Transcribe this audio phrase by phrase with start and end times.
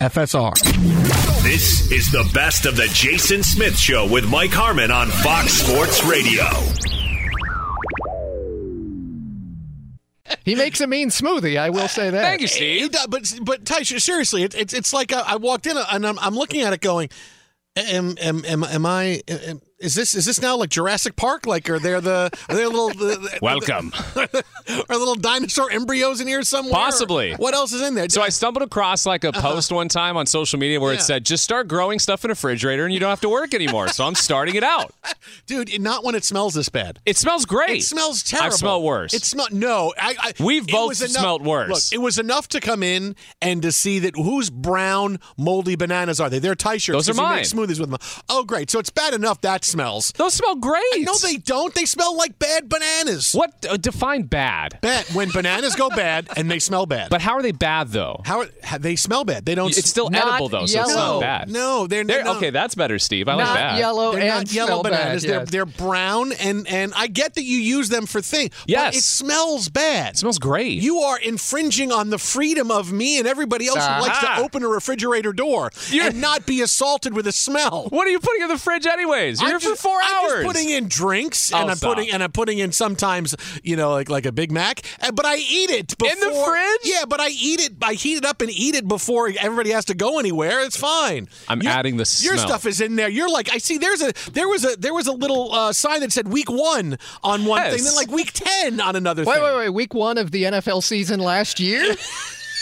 [0.00, 0.54] FSR.
[1.42, 6.04] This is the Best of the Jason Smith Show with Mike Harmon on Fox Sports
[6.04, 6.44] Radio.
[10.44, 11.58] He makes a mean smoothie.
[11.58, 12.22] I will say that.
[12.22, 12.94] Thank you, Steve.
[13.08, 16.34] But but Tyson, seriously, it, it's it's like I, I walked in and I'm, I'm
[16.34, 17.08] looking at it going,
[17.76, 19.22] am am am, am I?
[19.28, 21.46] Am, is this is this now like Jurassic Park?
[21.46, 24.44] Like are there the are there little the, welcome the,
[24.88, 26.72] are little dinosaur embryos in here somewhere?
[26.72, 27.34] Possibly.
[27.34, 28.08] What else is in there?
[28.08, 29.40] So I stumbled across like a uh-huh.
[29.42, 30.98] post one time on social media where yeah.
[30.98, 33.52] it said just start growing stuff in a refrigerator and you don't have to work
[33.52, 33.88] anymore.
[33.88, 34.94] so I'm starting it out.
[35.46, 36.98] Dude, not when it smells this bad.
[37.04, 37.82] It smells great.
[37.82, 38.46] It smells terrible.
[38.46, 39.12] I've smelled worse.
[39.12, 39.92] It smelled no.
[39.98, 41.92] I, I we've both enough, smelled worse.
[41.92, 46.20] Look, it was enough to come in and to see that whose brown moldy bananas
[46.20, 46.38] are they?
[46.38, 47.06] They're tie shirts.
[47.06, 47.36] Those are mine.
[47.36, 47.98] Make smoothies with them.
[48.30, 48.70] Oh, great.
[48.70, 50.12] So it's bad enough that smells.
[50.12, 50.82] Those smell great.
[51.00, 51.74] No, they don't.
[51.74, 53.32] They smell like bad bananas.
[53.32, 54.78] What uh, define bad?
[54.80, 57.10] Bad when bananas go bad and they smell bad.
[57.10, 58.20] But how are they bad though?
[58.24, 59.44] How, are, they smell bad?
[59.44, 59.76] They don't.
[59.76, 61.50] It's still edible though, so it's not bad.
[61.50, 62.36] No, they're, they're no.
[62.36, 62.50] okay.
[62.50, 63.28] That's better, Steve.
[63.28, 63.78] I not like that.
[63.78, 65.24] Yellow they're and not yellow bananas.
[65.24, 65.50] Bad, they're yes.
[65.50, 68.52] they're brown and and I get that you use them for things.
[68.66, 70.14] Yes, but it smells bad.
[70.14, 70.80] It smells great.
[70.80, 74.00] You are infringing on the freedom of me and everybody else uh-huh.
[74.00, 76.06] who likes to open a refrigerator door You're...
[76.06, 77.88] and not be assaulted with a smell.
[77.88, 79.40] What are you putting in the fridge anyways?
[79.40, 80.32] You're I'm here just, for 4 hours, I'm hours.
[80.44, 81.94] Just putting in drinks and Oh, I'm stop.
[81.96, 85.24] putting and I'm putting in sometimes you know like like a Big Mac, uh, but
[85.26, 86.80] I eat it before, In the fridge?
[86.84, 87.72] Yeah, but I eat it.
[87.82, 90.60] I heat it up and eat it before everybody has to go anywhere.
[90.60, 91.28] It's fine.
[91.48, 92.24] I'm Your- adding the stuff.
[92.24, 93.08] Your stuff is in there.
[93.08, 93.78] You're like I see.
[93.78, 96.98] There's a there was a there was a little uh, sign that said week one
[97.22, 97.74] on one Yes.
[97.74, 99.30] thing, then like week ten on another thing.
[99.30, 99.44] Wait, thing.
[99.44, 99.68] wait, wait.
[99.70, 101.94] Week one of the NFL season last year?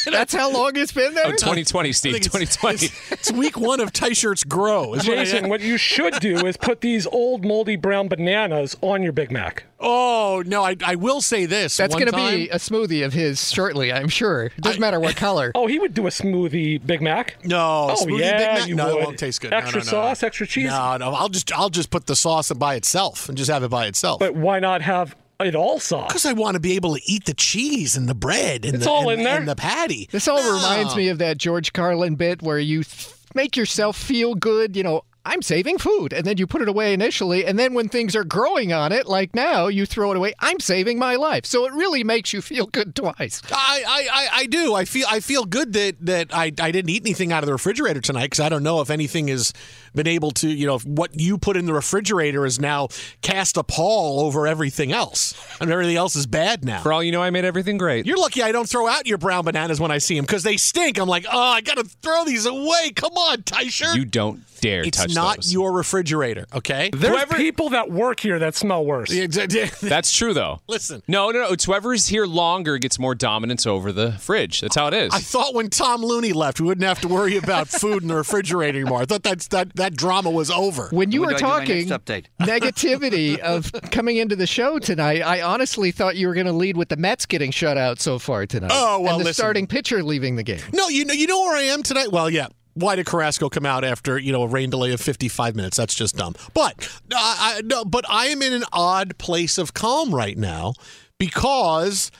[0.10, 1.26] That's how long it's been there.
[1.26, 2.14] Oh, 2020, Steve.
[2.20, 2.88] 2020.
[3.10, 4.94] It's week one of T-shirts grow.
[4.94, 8.76] is what I- Jason, what you should do is put these old moldy brown bananas
[8.80, 9.64] on your Big Mac.
[9.84, 11.76] Oh no, I, I will say this.
[11.76, 14.44] That's going to be a smoothie of his shortly, I'm sure.
[14.44, 15.50] It doesn't matter what color.
[15.56, 17.44] Oh, he would do a smoothie Big Mac.
[17.44, 18.68] No, Oh, smoothie yeah, Big Mac?
[18.68, 19.52] you no, it won't taste good.
[19.52, 19.90] Extra no, no.
[19.90, 20.68] sauce, extra cheese.
[20.70, 23.70] No, no, I'll just I'll just put the sauce by itself and just have it
[23.70, 24.20] by itself.
[24.20, 25.16] But why not have
[25.46, 26.08] it all sauce?
[26.08, 28.84] Because I want to be able to eat the cheese and the bread and It's
[28.84, 29.38] the all and, in there.
[29.38, 30.08] and the patty.
[30.10, 30.54] This all No.
[30.54, 34.82] reminds me of that George Carlin bit where you th- make yourself feel good, you
[34.82, 35.04] know.
[35.24, 36.12] I'm saving food.
[36.12, 37.46] And then you put it away initially.
[37.46, 40.32] And then when things are growing on it, like now, you throw it away.
[40.40, 41.46] I'm saving my life.
[41.46, 43.40] So it really makes you feel good twice.
[43.52, 44.74] I, I, I, I do.
[44.74, 47.52] I feel I feel good that that I, I didn't eat anything out of the
[47.52, 49.52] refrigerator tonight because I don't know if anything has
[49.94, 52.88] been able to you know what you put in the refrigerator is now
[53.20, 56.80] cast a pall over everything else and everything else is bad now.
[56.80, 58.06] For all you know, I made everything great.
[58.06, 60.56] You're lucky I don't throw out your brown bananas when I see them because they
[60.56, 60.98] stink.
[60.98, 62.92] I'm like, oh, I gotta throw these away.
[62.94, 63.94] Come on, Tysher.
[63.94, 65.52] You don't dare it's touch It's not those.
[65.52, 66.88] your refrigerator, okay?
[66.94, 69.10] There's people that work here that smell worse.
[69.80, 70.60] That's true, though.
[70.68, 71.02] Listen.
[71.06, 71.52] No, no, no.
[71.52, 74.60] It's whoever's here longer gets more dominance over the fridge.
[74.60, 75.12] That's how it is.
[75.12, 78.14] I thought when Tom Looney left, we wouldn't have to worry about food in the
[78.14, 79.02] refrigerator anymore.
[79.02, 80.88] I thought that's, that that drama was over.
[80.90, 81.88] When you were talking
[82.40, 86.76] negativity of coming into the show tonight, I honestly thought you were going to lead
[86.76, 88.70] with the Mets getting shut out so far tonight.
[88.72, 89.42] Oh, well, and the listen.
[89.42, 90.60] starting pitcher leaving the game.
[90.72, 92.12] No, you know, you know where I am tonight.
[92.12, 92.48] Well, yeah.
[92.74, 95.76] Why did Carrasco come out after you know a rain delay of 55 minutes?
[95.76, 96.34] That's just dumb.
[96.54, 100.72] But uh, I, no, but I am in an odd place of calm right now
[101.18, 102.10] because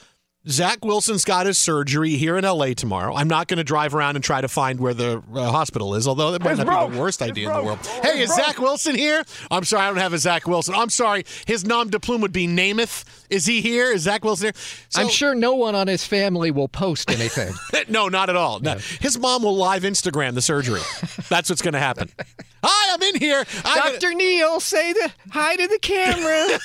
[0.49, 3.15] Zach Wilson's got his surgery here in LA tomorrow.
[3.15, 6.09] I'm not going to drive around and try to find where the uh, hospital is,
[6.09, 6.91] although that might It's not broke.
[6.91, 7.79] be the worst idea in the world.
[8.03, 8.47] Hey, is it's broke.
[8.49, 9.23] Zach Wilson here?
[9.53, 10.75] I'm sorry, I don't have a Zach Wilson.
[10.75, 13.05] I'm sorry, his nom de plume would be Namath.
[13.31, 13.93] Is he here?
[13.93, 14.53] Is Zach Wilson here?
[14.97, 17.55] I'm sure no one on his family will post anything.
[17.89, 18.59] no, not at all.
[18.59, 18.79] No.
[19.00, 20.81] His mom will live Instagram the surgery.
[21.29, 22.11] That's what's going to happen.
[22.65, 23.44] Hi, I'm in here.
[23.65, 24.15] I'm Dr.
[24.15, 26.61] Neil, say the hi to the camera.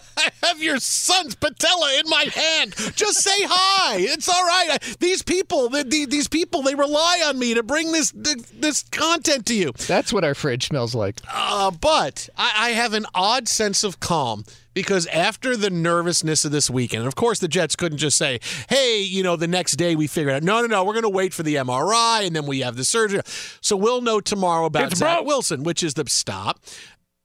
[0.16, 2.74] I have your son's patella in my hand.
[2.94, 3.96] Just say hi.
[3.98, 4.68] It's all right.
[4.72, 8.82] I- These people, the, the, these people, they rely on me to bring this this
[8.90, 9.72] content to you.
[9.86, 11.20] That's what our fridge smells like.
[11.32, 14.44] Uh, but I, I have an odd sense of calm
[14.74, 18.38] because after the nervousness of this weekend, and of course the Jets couldn't just say,
[18.68, 20.84] "Hey, you know, the next day we figured out." No, no, no.
[20.84, 23.20] We're going to wait for the MRI and then we have the surgery.
[23.60, 25.26] So we'll know tomorrow about It's Zach broke.
[25.26, 26.60] Wilson, which is the stop.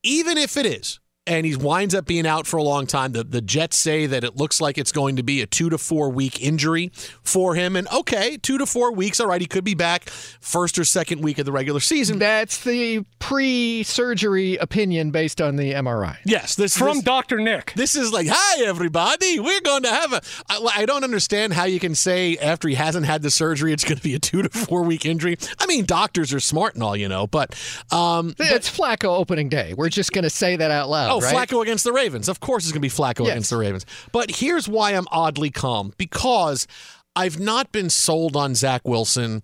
[0.03, 0.99] Even if it is.
[1.27, 3.13] And he winds up being out for a long time.
[3.13, 5.77] The, the Jets say that it looks like it's going to be a two to
[5.79, 6.91] four week injury
[7.23, 7.75] for him.
[7.75, 9.19] And okay, two to four weeks.
[9.19, 12.19] All right, he could be back first or second week of the regular season.
[12.19, 16.17] That's the pre-surgery opinion based on the MRI.
[16.25, 17.39] Yes, this From Dr.
[17.39, 17.73] Nick.
[17.75, 20.21] This is like, hi everybody, we're going to have a.
[20.49, 23.83] I, I don't understand how you can say after he hasn't had the surgery, it's
[23.83, 25.37] going to be a two to four week injury.
[25.59, 27.55] I mean, doctors are smart and all, you know, but
[27.91, 29.73] um, It's Flacco opening day.
[29.73, 31.47] We're just going to say that out loud, Oh, right?
[31.49, 32.29] Flacco against the Ravens.
[32.29, 33.31] Of course, it's going to be Flacco Yes.
[33.31, 33.85] against the Ravens.
[34.11, 36.67] But here's why I'm oddly calm because
[37.15, 39.43] I've not been sold on Zach Wilson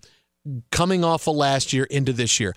[0.71, 2.53] coming off of last year into this year.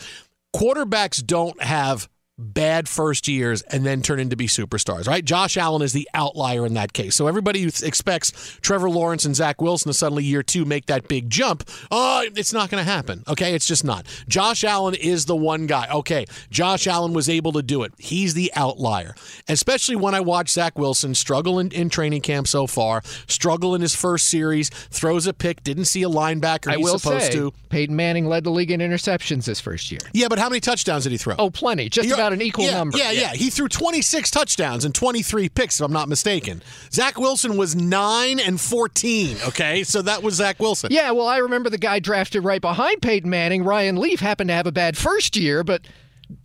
[0.54, 5.24] Quarterbacks don't have bad first years and then turn into be superstars, right?
[5.24, 7.14] Josh Allen is the outlier in that case.
[7.14, 11.06] So everybody who expects Trevor Lawrence and Zach Wilson to suddenly year two make that
[11.06, 13.22] big jump, oh, it's not going to happen.
[13.28, 14.06] Okay, it's just not.
[14.28, 15.88] Josh Allen is the one guy.
[15.90, 17.92] Okay, Josh Allen was able to do it.
[17.98, 19.14] He's the outlier,
[19.48, 23.80] especially when I watch Zach Wilson struggle in, in training camp so far, struggle in
[23.80, 27.32] his first series, throws a pick, didn't see a linebacker I he's will supposed say,
[27.32, 27.52] to.
[27.68, 30.00] Peyton Manning led the league in interceptions this first year.
[30.12, 31.36] Yeah, but how many touchdowns did he throw?
[31.38, 31.88] Oh, plenty.
[31.88, 32.96] Just He- about an equal yeah, number.
[32.96, 36.62] Yeah, yeah, He threw 26 touchdowns and 23 picks, if I'm not mistaken.
[36.90, 39.84] Zach Wilson was 9 and 14, okay?
[39.84, 40.90] So that was Zach Wilson.
[40.90, 44.54] Yeah, well, I remember the guy drafted right behind Peyton Manning, Ryan Leaf, happened to
[44.54, 45.82] have a bad first year, but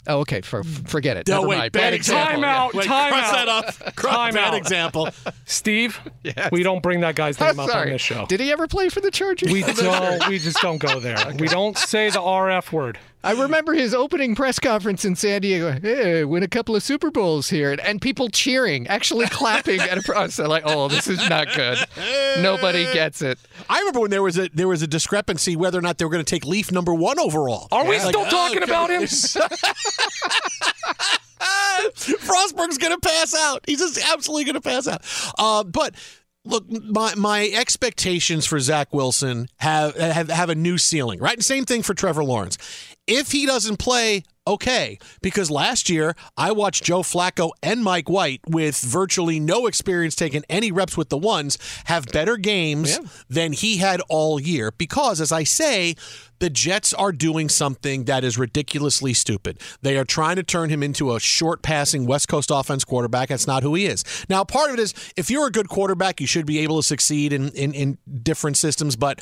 [0.07, 1.27] oh, okay, for, forget it.
[1.27, 1.71] No, Never wait, mind.
[1.71, 2.33] bad example.
[2.33, 2.74] Time out.
[2.74, 3.33] Wait, time cross out.
[3.33, 3.95] that off.
[3.95, 4.57] Cross Time bad out.
[4.57, 5.09] example.
[5.45, 6.51] Steve, Yes.
[6.51, 7.91] we don't bring that guy's I'm name up on sorry.
[7.91, 8.25] this show.
[8.25, 9.51] Did he ever play for the Chargers?
[9.51, 10.27] We don't.
[10.27, 11.17] We just don't go there.
[11.39, 13.00] We don't say the RF word.
[13.21, 15.71] I remember his opening press conference in San Diego.
[15.71, 19.97] Hey, win a couple of Super Bowls here, and, and people cheering, actually clapping at
[19.97, 20.47] a process.
[20.47, 21.79] Like, oh, this is not good.
[22.41, 23.38] Nobody gets it.
[23.69, 26.11] I remember when there was a there was a discrepancy whether or not they were
[26.11, 27.67] going to take Leaf number 1 overall.
[27.71, 28.71] Are we Like, still oh, talking okay.
[28.71, 29.03] about him?
[31.95, 33.63] Frostberg's going to pass out.
[33.65, 35.01] He's just absolutely going to pass out.
[35.38, 35.95] Uh, but
[36.45, 41.19] look, my my expectations for Zach Wilson have, have have a new ceiling.
[41.19, 42.57] Right, same thing for Trevor Lawrence.
[43.09, 44.99] If he doesn't play, okay.
[45.21, 50.43] Because last year, I watched Joe Flacco and Mike White, with virtually no experience taking
[50.49, 53.07] any reps with the ones, have better games Yeah.
[53.29, 54.71] than he had all year.
[54.71, 55.95] Because, as I say,
[56.39, 59.59] the Jets are doing something that is ridiculously stupid.
[59.81, 63.29] They are trying to turn him into a short passing West Coast offense quarterback.
[63.29, 64.03] That's not who he is.
[64.29, 66.83] Now, part of it is if you're a good quarterback, you should be able to
[66.83, 68.95] succeed in, in, in different systems.
[68.95, 69.19] But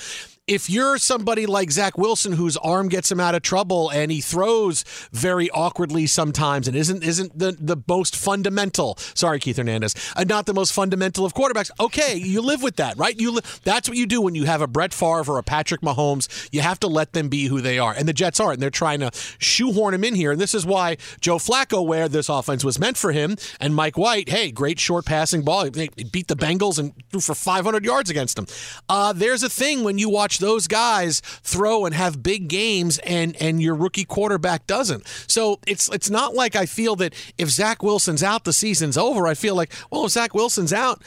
[0.48, 4.22] if you're somebody like Zach Wilson whose arm gets him out of trouble and he
[4.22, 10.24] throws very awkwardly sometimes and isn't isn't the, the most fundamental sorry Keith Hernandez uh,
[10.24, 11.70] not the most fundamental of quarterbacks.
[11.82, 13.20] Okay you live with that right?
[13.20, 15.82] You li- that's what you do when you have a Brett Favre or a Patrick
[15.82, 16.48] Mahomes.
[16.54, 17.94] You have to let them be who they are.
[17.94, 18.54] And the Jets aren't.
[18.54, 20.32] And they're trying to shoehorn him in here.
[20.32, 23.98] And this is why Joe Flacco where this offense was meant for him and Mike
[23.98, 25.66] White hey great short passing ball.
[25.66, 28.46] He beat the Bengals and threw for 500 yards against them.
[28.88, 33.36] Uh, there's a thing when you watch those guys throw and have big games and
[33.42, 35.08] and your rookie quarterback doesn't.
[35.28, 39.28] So it's it's not like I feel that if Zach Wilson's out, the season's over.
[39.28, 41.02] I feel like, well, if Zach Wilson's out,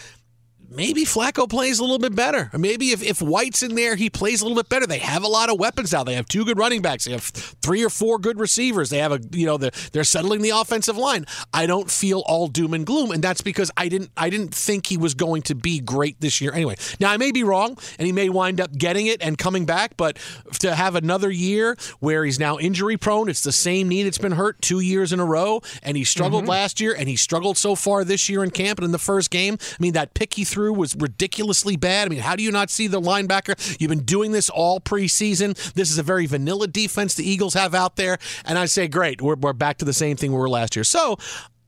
[0.70, 2.50] maybe Flacco plays a little bit better.
[2.56, 4.86] Maybe if, if White's in there, he plays a little bit better.
[4.86, 6.04] They have a lot of weapons now.
[6.04, 7.04] They have two good running backs.
[7.04, 8.90] They have three or four good receivers.
[8.90, 11.26] They have a you know they're, they're settling the offensive line.
[11.52, 14.86] I don't feel all doom and gloom, and that's because I didn't I didn't think
[14.86, 16.52] he was going to be great this year.
[16.52, 19.66] Anyway, now I may be wrong, and he may wind up getting it and coming
[19.66, 19.96] back.
[19.96, 20.18] But
[20.60, 24.32] to have another year where he's now injury prone, it's the same knee that's been
[24.32, 26.50] hurt two years in a row, and he struggled mm-hmm.
[26.50, 29.30] last year, and he struggled so far this year in camp and in the first
[29.30, 29.58] game.
[29.60, 32.06] I mean that pick he threw was ridiculously bad.
[32.06, 33.78] I mean, how do you not see the linebacker?
[33.80, 35.54] You've been doing this all preseason.
[35.72, 38.18] This is a very vanilla defense the Eagles have out there.
[38.44, 40.84] And I say, great, we're, we're back to the same thing we were last year.
[40.84, 41.16] So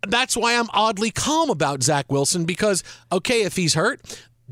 [0.06, 4.00] that's why I'm oddly calm about Zach Wilson because, okay, if he's hurt,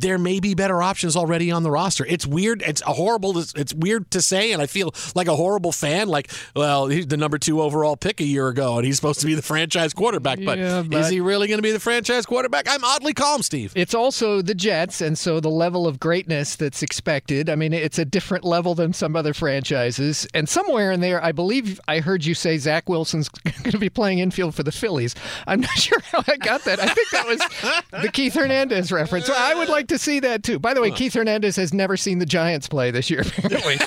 [0.01, 2.07] there may be better options already on the roster.
[2.07, 2.63] It's weird.
[2.63, 3.39] It's a horrible.
[3.39, 6.09] It's weird to say, and I feel like a horrible fan.
[6.09, 9.27] Like, well, he's the number two overall pick a year ago, and he's supposed to
[9.27, 10.39] be the franchise quarterback.
[10.45, 12.67] But, Yeah, is he really going to be the franchise quarterback?
[12.69, 13.73] I'm oddly calm, Steve.
[13.77, 17.51] It's also the Jets, and so the level of greatness that's expected.
[17.51, 20.27] I mean, it's a different level than some other franchises.
[20.35, 23.29] And somewhere in there, I believe I heard you say Zach Wilson's
[23.63, 25.15] going to be playing infield for the Phillies.
[25.47, 26.81] I'm not sure how I got that.
[26.81, 29.29] I think that was the Keith Hernandez reference.
[29.29, 30.59] I would like to see that too.
[30.59, 33.77] By the way, Keith Hernandez has never seen the Giants play this year, apparently.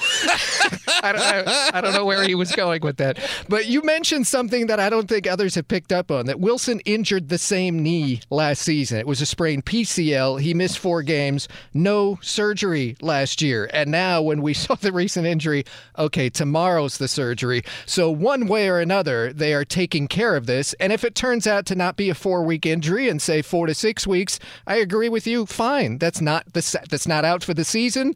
[1.04, 3.20] I, don't, I, I don't know where he was going with that.
[3.50, 6.80] But you mentioned something that I don't think others have picked up on that Wilson
[6.82, 9.00] injured the same knee last season.
[9.00, 10.42] It was a sprained PCL.
[10.42, 13.70] He missed four games, no surgery last year.
[13.74, 15.66] And now, when we saw the recent injury,
[15.98, 17.64] okay, tomorrow's the surgery.
[17.86, 20.74] So, one way or another, they are taking care of this.
[20.80, 23.68] And if it turns out to not be a four week injury and say four
[23.68, 25.46] to six weeks, I agree with you.
[25.46, 25.83] Fine.
[26.00, 28.16] That's not the that's not out for the season.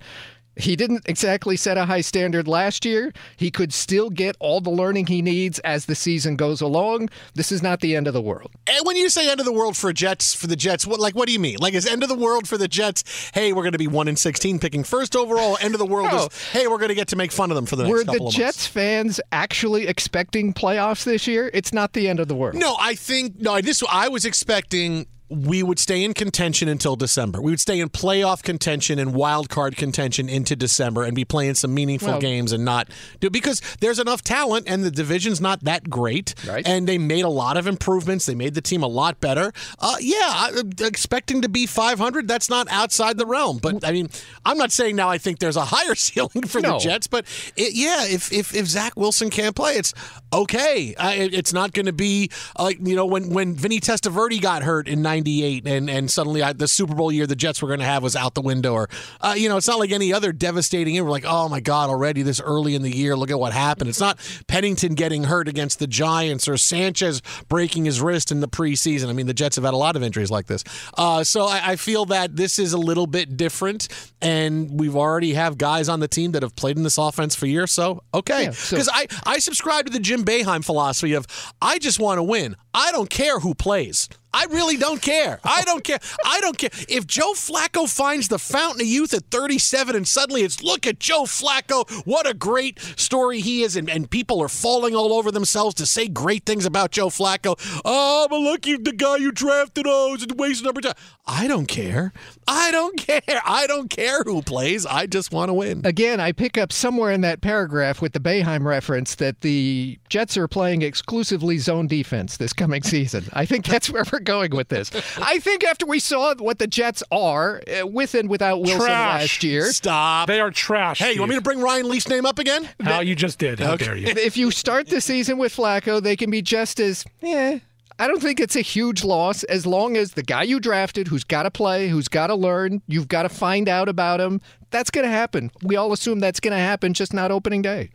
[0.60, 3.14] He didn't exactly set a high standard last year.
[3.36, 7.10] He could still get all the learning he needs as the season goes along.
[7.36, 8.50] This is not the end of the world.
[8.66, 11.14] And when you say end of the world for Jets for the Jets, what like
[11.14, 11.58] what do you mean?
[11.60, 13.04] Like is end of the world for the Jets?
[13.36, 15.60] Hey, we're going to be one in sixteen, picking first overall.
[15.62, 16.26] End of the world No.
[16.26, 18.04] is hey, we're going to get to make fun of them for the next Were
[18.04, 21.52] couple the of Jets fans actually expecting playoffs this year?
[21.54, 22.56] It's not the end of the world.
[22.56, 23.62] No, I think no.
[23.62, 25.06] This I was expecting.
[25.30, 27.42] We would stay in contention until December.
[27.42, 31.56] We would stay in playoff contention and wild card contention into December and be playing
[31.56, 32.88] some meaningful Well- games and not
[33.20, 36.34] do because there's enough talent and the division's not that great.
[36.48, 36.66] Right.
[36.66, 38.26] And they made a lot of improvements.
[38.26, 39.52] They made the team a lot better.
[39.80, 43.58] Uh, yeah, I- expecting to be 500, that's not outside the realm.
[43.58, 44.10] But I mean,
[44.46, 47.26] I'm not saying now I think there's a higher ceiling for the Jets, but
[47.58, 49.94] it, yeah, if, if if Zach Wilson can't play, it's
[50.32, 50.96] okay.
[50.98, 54.64] I, it- it's not going to be like you know when when Vinny Testaverde got
[54.64, 57.80] hurt in '98, and and suddenly I, the Super Bowl year the Jets were going
[57.80, 58.90] to have was out the window, or
[59.22, 60.96] uh, you know, it's not like any other devastating.
[60.96, 61.04] year.
[61.04, 63.90] We're like, oh my God, already this early in the year, look at what happened.
[63.90, 68.48] It's not Pennington getting hurt against the Giants or Sanchez breaking his wrist in the
[68.48, 69.10] preseason.
[69.10, 70.64] I mean, the Jets have had a lot of injuries like this,
[70.98, 73.88] uh, so I, I feel that this is a little bit different,
[74.22, 77.46] and we've already have guys on the team that have played in this offense for
[77.48, 77.72] years.
[77.72, 81.26] So okay, Yeah, so- because I I subscribe to the Jim Boeheim philosophy of
[81.62, 82.56] I just want to win.
[82.74, 84.08] I don't care who plays.
[84.38, 85.40] I really don't care.
[85.44, 85.98] I don't care.
[86.24, 86.70] I don't care.
[86.88, 91.00] If Joe Flacco finds the fountain of youth at 37 and suddenly it's look at
[91.00, 95.32] Joe Flacco, what a great story he is, and, and people are falling all over
[95.32, 97.56] themselves to say great things about Joe Flacco.
[97.84, 100.94] Oh, but look, you the guy you drafted, oh, is wasting number time.
[101.26, 102.14] I don't care.
[102.48, 103.42] I don't care.
[103.44, 104.86] I don't care who plays.
[104.86, 105.82] I just want to win.
[105.84, 110.38] Again, I pick up somewhere in that paragraph with the Boeheim reference that the Jets
[110.38, 113.26] are playing exclusively zone defense this coming season.
[113.34, 114.92] I think that's where we're going with this.
[115.18, 119.22] I think after we saw what the Jets are, uh, with and without Wilson Trash.
[119.22, 120.28] last year, Stop.
[120.28, 121.00] They are trash.
[121.00, 122.70] Hey, you want me to bring Ryan Leaf's name up again?
[122.82, 123.60] How you just did.
[123.60, 123.86] How Okay.
[123.86, 124.08] dare you?
[124.10, 127.60] if you start the season with Flacco, they can be just as, yeah.
[128.00, 131.24] I don't think it's a huge loss as long as the guy you drafted, who's
[131.24, 134.40] got to play, who's got to learn, you've got to find out about him.
[134.70, 135.50] That's going to happen.
[135.64, 137.90] We all assume that's going to happen, just not opening day.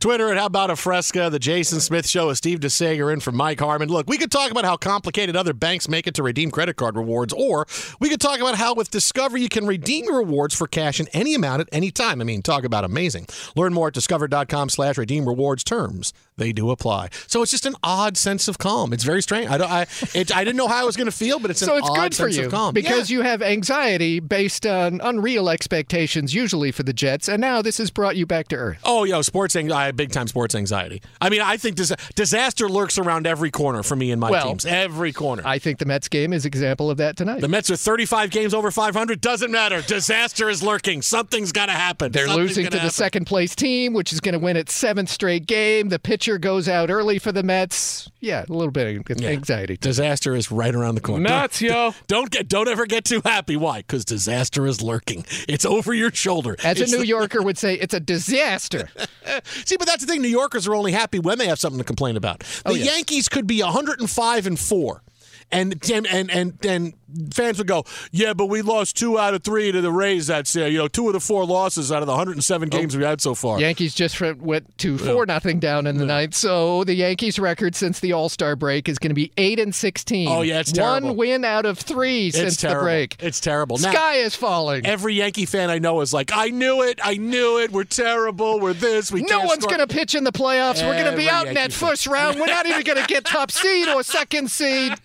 [0.00, 3.32] Twitter at How About a Fresca, The Jason Smith Show with Steve DeSaegher in for
[3.32, 3.88] Mike Harmon.
[3.88, 6.96] Look, we could talk about how complicated other banks make it to redeem credit card
[6.96, 7.66] rewards, or
[8.00, 11.08] we could talk about how with Discover you can redeem your rewards for cash in
[11.08, 12.20] any amount at any time.
[12.20, 13.26] I mean, talk about amazing.
[13.56, 16.12] Learn more at discover.com slash redeem rewards terms.
[16.36, 17.10] They do apply.
[17.26, 18.92] So it's just an odd sense of calm.
[18.92, 19.48] It's very strange.
[19.50, 21.76] I don't I it, I didn't know how I was gonna feel, but it's so
[21.76, 22.74] it's good for sense you of calm.
[22.74, 27.78] because you have anxiety based on unreal expectations usually for the Jets, and now this
[27.78, 28.78] has brought you back to earth.
[28.84, 31.02] Oh, yo, sports anxiety, big time sports anxiety.
[31.20, 34.48] I mean, I think dis- disaster lurks around every corner for me and my Well,
[34.48, 34.64] teams.
[34.66, 35.42] Every corner.
[35.44, 37.40] I think the Mets game is example of that tonight.
[37.40, 39.20] The Mets are 35 games over 500.
[39.20, 39.82] Doesn't matter.
[39.82, 41.02] Disaster is lurking.
[41.02, 42.12] Something's got to happen.
[42.12, 44.74] They're Something's losing to gonna the second place team, which is going to win its
[44.74, 45.88] seventh straight game.
[45.90, 48.10] The pitcher goes out early for the Mets.
[48.20, 49.76] Yeah, a little bit of anxiety.
[49.76, 51.22] Disaster is right around the corner.
[51.28, 51.94] Mets, don't, yo.
[52.06, 52.48] Don't get.
[52.48, 53.56] Don't ever get too happy.
[53.56, 53.78] Why?
[53.78, 55.24] Because disaster is lurking.
[55.48, 56.56] It's over your shoulder.
[56.62, 58.88] As It's a New the- Yorker would say, it's a disaster.
[59.64, 60.22] See, but that's the thing.
[60.22, 62.42] New Yorkers are only happy when they have something to complain about.
[62.64, 62.86] Oh, the Oh, yes.
[62.94, 65.02] Yankees could be 105 and four.
[65.52, 66.94] And, and and and and
[67.34, 70.26] fans would go, yeah, but we lost two out of three to the Rays.
[70.28, 72.78] That's uh, you know two of the four losses out of the 107 Oh.
[72.78, 73.60] games we had so far.
[73.60, 76.34] Yankees just went to four nothing down in the ninth.
[76.34, 79.74] So the Yankees' record since the All Star break is going to be eight and
[79.74, 80.26] sixteen.
[80.28, 81.08] Oh, yeah, it's terrible.
[81.08, 82.80] one win out of three since it's terrible.
[82.80, 83.16] the break.
[83.20, 83.76] It's terrible.
[83.76, 84.86] Now- Sky is falling.
[84.86, 87.72] Every Yankee fan I know is like, I knew it, I knew it.
[87.72, 88.58] We're terrible.
[88.58, 89.12] We're this.
[89.12, 90.82] We no one's going to pitch in the playoffs.
[90.82, 91.90] We're going to be Every out in that fan.
[91.90, 92.40] first round.
[92.40, 94.94] We're not even going to get top seed or second seed.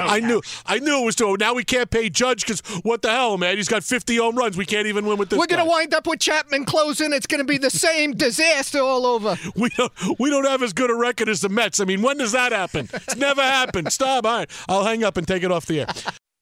[0.00, 1.36] I knew, I knew it was too.
[1.38, 3.56] Now we can't pay Judge because what the hell, man?
[3.56, 4.56] He's got 50 home runs.
[4.56, 5.38] We can't even win with this.
[5.38, 5.76] We're going to guy.
[5.76, 7.12] wind up with Chapman closing.
[7.12, 9.36] It's going to be the same disaster all over.
[9.56, 11.80] We don't, we don't have as good a record as the Mets.
[11.80, 12.88] I mean, when does that happen?
[12.92, 13.92] It's never happened.
[13.92, 14.24] Stop.
[14.24, 15.86] All right, I'll hang up and take it off the air.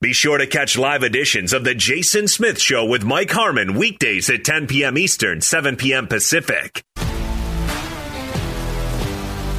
[0.00, 4.28] Be sure to catch live editions of The Jason Smith Show with Mike Harmon weekdays
[4.28, 4.98] at 10 p.m.
[4.98, 6.08] Eastern, 7 p.m.
[6.08, 6.84] Pacific.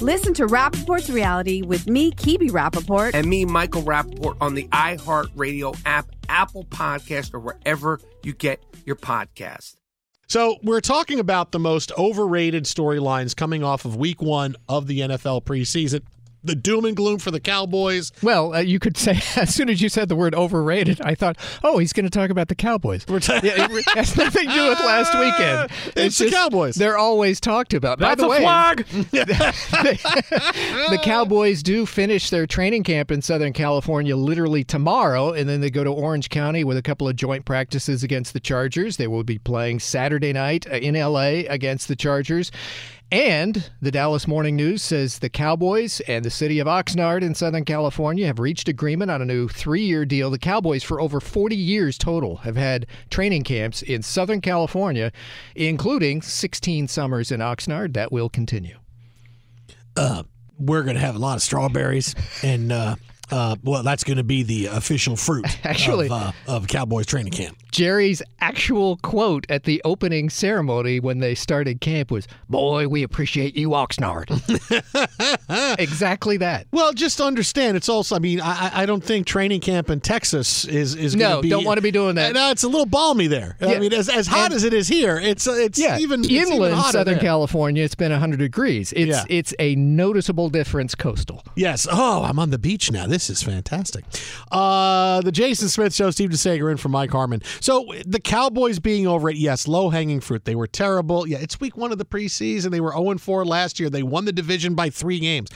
[0.00, 3.14] Listen to Rapaport's reality with me, Kibi Rapaport.
[3.14, 8.96] and me, Michael Rapaport, on the iHeartRadio app, Apple Podcast, or wherever you get your
[8.96, 9.74] podcast.
[10.28, 15.00] So we're talking about the most overrated storylines coming off of Week One of the
[15.00, 16.02] NFL preseason.
[16.44, 18.12] The doom and gloom for the Cowboys.
[18.22, 21.36] Well, uh, you could say as soon as you said the word overrated, I thought,
[21.64, 23.04] oh, he's going to talk about the Cowboys.
[23.08, 25.70] yeah, it has nothing to do with last weekend.
[25.96, 26.76] It's the Cowboys.
[26.76, 27.98] They're always talked about.
[27.98, 28.86] By the a way, flag.
[28.86, 35.70] the Cowboys do finish their training camp in Southern California literally tomorrow, and then they
[35.70, 38.96] go to Orange County with a couple of joint practices against the Chargers.
[38.96, 42.50] They will be playing Saturday night uh, in LA against the Chargers.
[43.10, 47.64] And the Dallas Morning News says the Cowboys and the city of Oxnard in Southern
[47.64, 50.30] California have reached agreement on a new three year deal.
[50.30, 55.10] The Cowboys, for over 40 years total, have had training camps in Southern California,
[55.54, 57.94] including 16 summers in Oxnard.
[57.94, 58.76] That will continue.
[59.96, 60.24] Uh,
[60.58, 62.96] we're going to have a lot of strawberries, and uh,
[63.30, 67.32] uh, well, that's going to be the official fruit Actually- of, uh, of Cowboys training
[67.32, 67.56] camp.
[67.70, 73.56] Jerry's actual quote at the opening ceremony when they started camp was, Boy, we appreciate
[73.56, 74.28] you, Oxnard.
[75.78, 76.66] exactly that.
[76.72, 78.16] Well, just understand, it's also.
[78.16, 81.64] I mean, I, I don't think training camp in Texas is is No, be, don't
[81.64, 82.32] wanna be doing that.
[82.32, 83.56] No, it's a little balmy there.
[83.60, 86.30] I mean, as, as hot And- as it is here, it's it's Yeah, even it's
[86.30, 87.22] even inland hotter Southern there.
[87.22, 88.92] California, it's been 100 degrees.
[88.94, 89.24] It's Yeah.
[89.28, 91.44] it's a noticeable difference coastal.
[91.54, 91.86] Yes.
[91.90, 93.06] Oh, I'm on the beach now.
[93.06, 94.04] This is fantastic.
[94.52, 97.42] Uh, the Jason Smith Show, Steve DeSaegher in for Mike Harmon.
[97.60, 100.44] So the Cowboys being over it, yes, low hanging fruit.
[100.44, 101.26] They were terrible.
[101.26, 102.70] Yeah, it's week one of the preseason.
[102.70, 103.90] They were 0 4 last year.
[103.90, 105.50] They won the division by three games.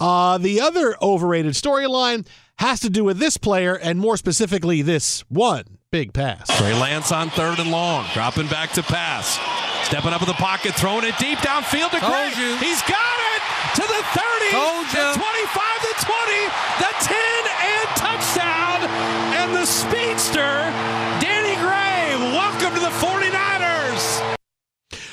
[0.00, 5.20] Uh, the other overrated storyline has to do with this player, and more specifically, this
[5.28, 6.48] one big pass.
[6.58, 9.38] Trey Lance on third and long, dropping back to pass.
[9.86, 12.56] Stepping up in the pocket, throwing it deep downfield to Told Gray.
[12.58, 16.44] He's got it to the 30, Told the 25, the 20,
[16.78, 18.78] the 10, and touchdown.
[19.32, 20.68] And the speedster,
[21.18, 21.41] Danny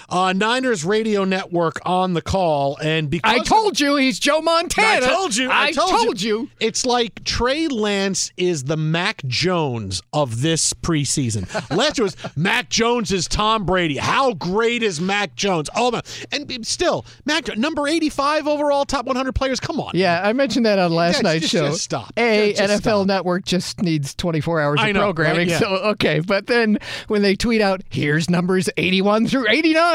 [0.10, 5.06] Uh, Niners radio network on the call, and because I told you he's Joe Montana.
[5.06, 5.50] I told you.
[5.50, 6.40] I, I told, told you.
[6.42, 6.50] you.
[6.60, 11.46] It's like Trey Lance is the Mac Jones of this preseason.
[11.76, 13.98] Last year was Mac Jones is Tom Brady.
[13.98, 15.70] How great is Mac Jones?
[15.76, 16.02] Oh my!
[16.32, 19.60] And still, Mac number eighty-five overall, top one hundred players.
[19.60, 19.92] Come on.
[19.94, 21.68] Yeah, I mentioned that on last Yeah, night's just- show.
[21.68, 22.12] just stop.
[22.18, 23.08] A Just- NFL stop.
[23.08, 25.38] Network just needs 24 hours I of know, programming.
[25.40, 25.48] right?
[25.48, 25.60] Yeah.
[25.60, 29.48] So okay, but then when they tweet out, "Here's numbers 81 through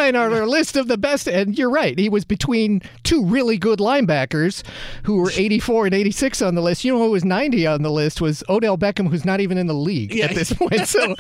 [0.04, 3.56] 89 on our list of the best," and you're right, he was between two really
[3.56, 4.62] good linebackers
[5.04, 6.84] who were 84 and 86 on the list.
[6.84, 9.66] You know who was 90 on the list was Odell Beckham, who's not even in
[9.66, 10.86] the league at this point.
[10.86, 11.14] So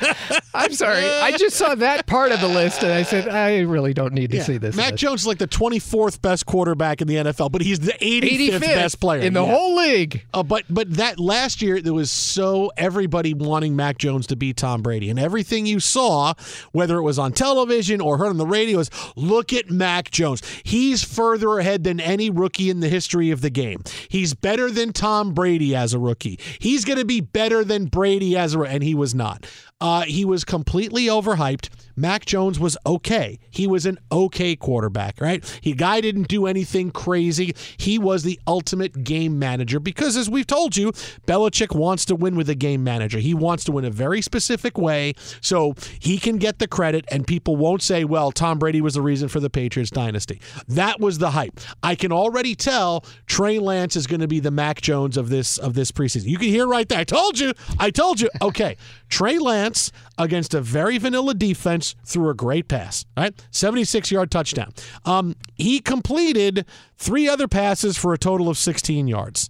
[0.54, 3.94] I'm sorry, I just saw that part of the list and I said, I really
[3.94, 4.42] don't need to Yeah.
[4.44, 4.76] see this.
[4.76, 5.00] Mac list.
[5.02, 8.60] Jones is like the 24th best quarterback in the NFL, but he's the 85th, 85th
[8.74, 9.50] best player in the Yeah.
[9.54, 10.24] whole league.
[10.32, 14.52] Uh, but but that last year there was so everybody wanting Mac Jones to be
[14.52, 16.34] Tom Brady, and everything you saw,
[16.72, 20.42] whether it was on television or heard on the radio, video look at Mac Jones.
[20.62, 23.82] He's further ahead than any rookie in the history of the game.
[24.08, 26.38] He's better than Tom Brady as a rookie.
[26.58, 29.46] He's going to be better than Brady as a and he was not.
[29.80, 31.68] Uh, he was completely overhyped.
[31.96, 33.38] Mac Jones was okay.
[33.50, 35.44] He was an okay quarterback, right?
[35.60, 37.54] He guy didn't do anything crazy.
[37.76, 40.92] He was the ultimate game manager because, as we've told you,
[41.26, 43.18] Belichick wants to win with a game manager.
[43.18, 47.26] He wants to win a very specific way, so he can get the credit, and
[47.26, 51.18] people won't say, "Well, Tom Brady was the reason for the Patriots dynasty." That was
[51.18, 51.60] the hype.
[51.82, 55.58] I can already tell Trey Lance is going to be the Mac Jones of this
[55.58, 56.26] of this preseason.
[56.26, 57.00] You can hear right there.
[57.00, 57.52] I told you.
[57.78, 58.30] I told you.
[58.42, 58.76] Okay,
[59.08, 59.63] Trey Lance
[60.18, 63.34] against a very vanilla defense through a great pass, right?
[63.50, 64.72] 76 yard touchdown.
[65.04, 69.48] Um, he completed three other passes for a total of 16 yards,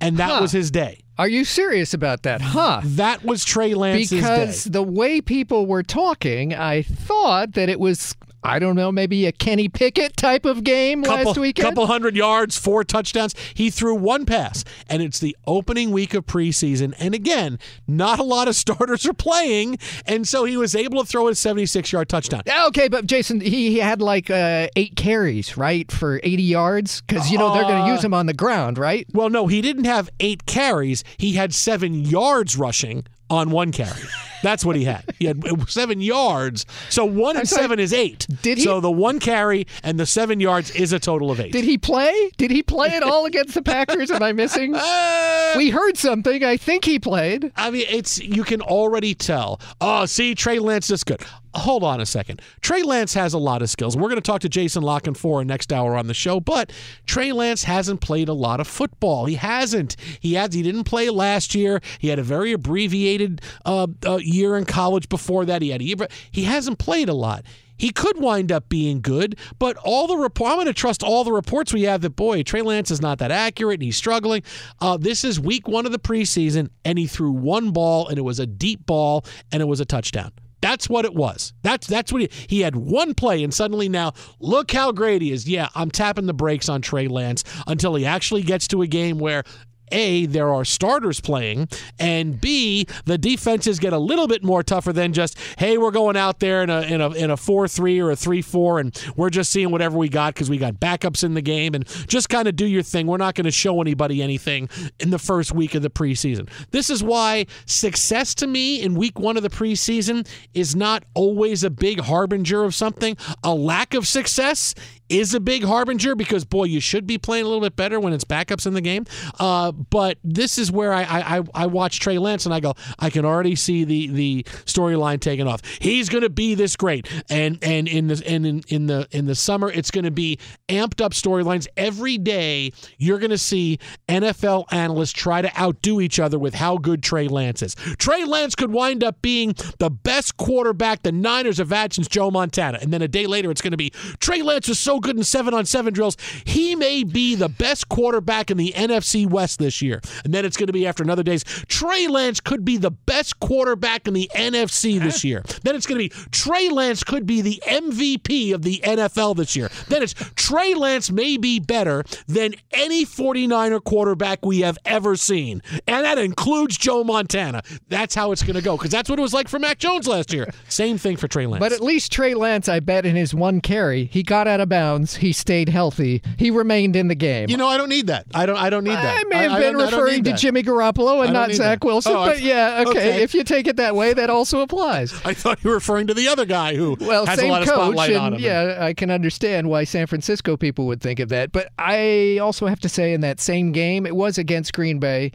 [0.00, 0.38] and that Huh.
[0.42, 1.00] was his day.
[1.18, 2.40] Are you serious about that?
[2.40, 2.80] Huh.
[2.84, 4.70] That was Trey Lance's because day.
[4.70, 9.32] the way people were talking, I thought that it was I don't know, maybe a
[9.32, 11.66] Kenny Pickett type of game couple, last weekend.
[11.66, 13.34] A couple hundred yards, four touchdowns.
[13.54, 16.94] He threw one pass, and it's the opening week of preseason.
[16.98, 21.06] And again, not a lot of starters are playing, and so he was able to
[21.08, 22.42] throw a 76 yard touchdown.
[22.66, 27.00] Okay, but Jason, he, he had like uh, eight carries, right, for 80 yards?
[27.02, 29.06] Because, you know, they're going to Uh, use him on the ground, right?
[29.12, 31.02] Well, no, he didn't have eight carries.
[31.16, 34.02] He had seven yards rushing on one carry.
[34.42, 35.04] That's what he had.
[35.18, 36.64] He had seven yards.
[36.90, 38.26] So one and sorry, seven is eight.
[38.42, 41.52] did he- So the one carry and the seven yards is a total of eight.
[41.52, 42.30] Did he play?
[42.36, 44.10] Did he play at all against the Packers?
[44.10, 44.74] Am I missing?
[44.88, 46.44] Uh, we heard something.
[46.44, 47.52] I think he played.
[47.56, 49.60] I mean, it's you can already tell.
[49.80, 51.20] Oh, see, Trey Lance is good.
[51.54, 52.42] Hold on a second.
[52.60, 53.96] Trey Lance has a lot of skills.
[53.96, 56.72] We're going to talk to Jason La Canfora next hour on the show, but
[57.06, 59.24] Trey Lance hasn't played a lot of football.
[59.24, 59.96] He hasn't.
[60.20, 60.52] He has.
[60.52, 61.80] He didn't play last year.
[61.98, 65.62] He had a very abbreviated uh, uh, year in college before that.
[65.62, 66.08] He had a.
[66.30, 67.44] He hasn't played a lot.
[67.78, 70.50] He could wind up being good, but all the report.
[70.50, 73.18] I'm going to trust all the reports we have that boy Trey Lance is not
[73.18, 74.42] that accurate and he's struggling.
[74.80, 78.22] Uh, this is week one of the preseason, and he threw one ball, and it
[78.22, 80.32] was a deep ball, and it was a touchdown.
[80.60, 81.52] That's what it was.
[81.62, 85.32] That's that's what he, he had one play, and suddenly now look how great he
[85.32, 85.48] is.
[85.48, 89.18] Yeah, I'm tapping the brakes on Trey Lance until he actually gets to a game
[89.18, 89.44] where
[89.92, 94.92] a, there are starters playing, and B, the defenses get a little bit more tougher
[94.92, 98.00] than just, hey, we're going out there in a in a in a four three
[98.00, 101.24] or a three four, and we're just seeing whatever we got because we got backups
[101.24, 103.06] in the game, and just kind of do your thing.
[103.06, 104.68] We're not going to show anybody anything
[105.00, 106.48] in the first week of the preseason.
[106.70, 111.64] This is why success to me in week one of the preseason is not always
[111.64, 113.16] a big harbinger of something.
[113.42, 114.74] A lack of success
[115.08, 118.12] is a big harbinger because boy, you should be playing a little bit better when
[118.12, 119.06] it's backups in the game.
[119.38, 123.10] Uh, but this is where I, I I watch Trey Lance and I go, I
[123.10, 125.62] can already see the the storyline taking off.
[125.80, 129.26] He's going to be this great, and and in the and in, in the in
[129.26, 132.72] the summer, it's going to be amped up storylines every day.
[132.98, 137.28] You're going to see NFL analysts try to outdo each other with how good Trey
[137.28, 137.74] Lance is.
[137.98, 142.30] Trey Lance could wind up being the best quarterback the Niners have had since Joe
[142.30, 143.90] Montana, and then a day later, it's going to be
[144.20, 146.16] Trey Lance was so good in seven on seven drills.
[146.44, 150.00] He may be the best quarterback in the NFC West this year.
[150.24, 153.40] And then it's going to be after another day's Trey Lance could be the best
[153.40, 155.42] quarterback in the NFC this year.
[155.68, 159.54] Then it's going to be Trey Lance could be the MVP of the NFL this
[159.56, 159.68] year.
[159.88, 165.62] Then it's Trey Lance may be better than any 49er quarterback we have ever seen.
[165.86, 167.62] And that includes Joe Montana.
[167.88, 170.06] That's how it's going to go because that's what it was like for Mac Jones
[170.06, 170.48] last year.
[170.68, 171.60] Same thing for Trey Lance.
[171.60, 174.68] But at least Trey Lance, I bet, in his one carry, he got out of
[174.68, 174.87] bounds.
[174.96, 176.22] He stayed healthy.
[176.36, 177.48] He remained in the game.
[177.50, 178.26] You know, I don't need that.
[178.34, 178.56] I don't.
[178.56, 179.20] I don't need that.
[179.20, 180.32] I may have been I referring to.
[180.32, 181.86] Jimmy Garoppolo and don't Zach that.
[181.86, 183.22] Wilson, Oh, I- but yeah, okay, okay.
[183.22, 185.12] If you take it that way, that also applies.
[185.24, 187.62] I thought you were referring to the other guy who Well, has same a lot
[187.62, 188.40] of coach, spotlight and on him.
[188.40, 191.52] yeah, I can understand why San Francisco people would think of that.
[191.52, 195.32] But I also have to say, in that same game, it was against Green Bay.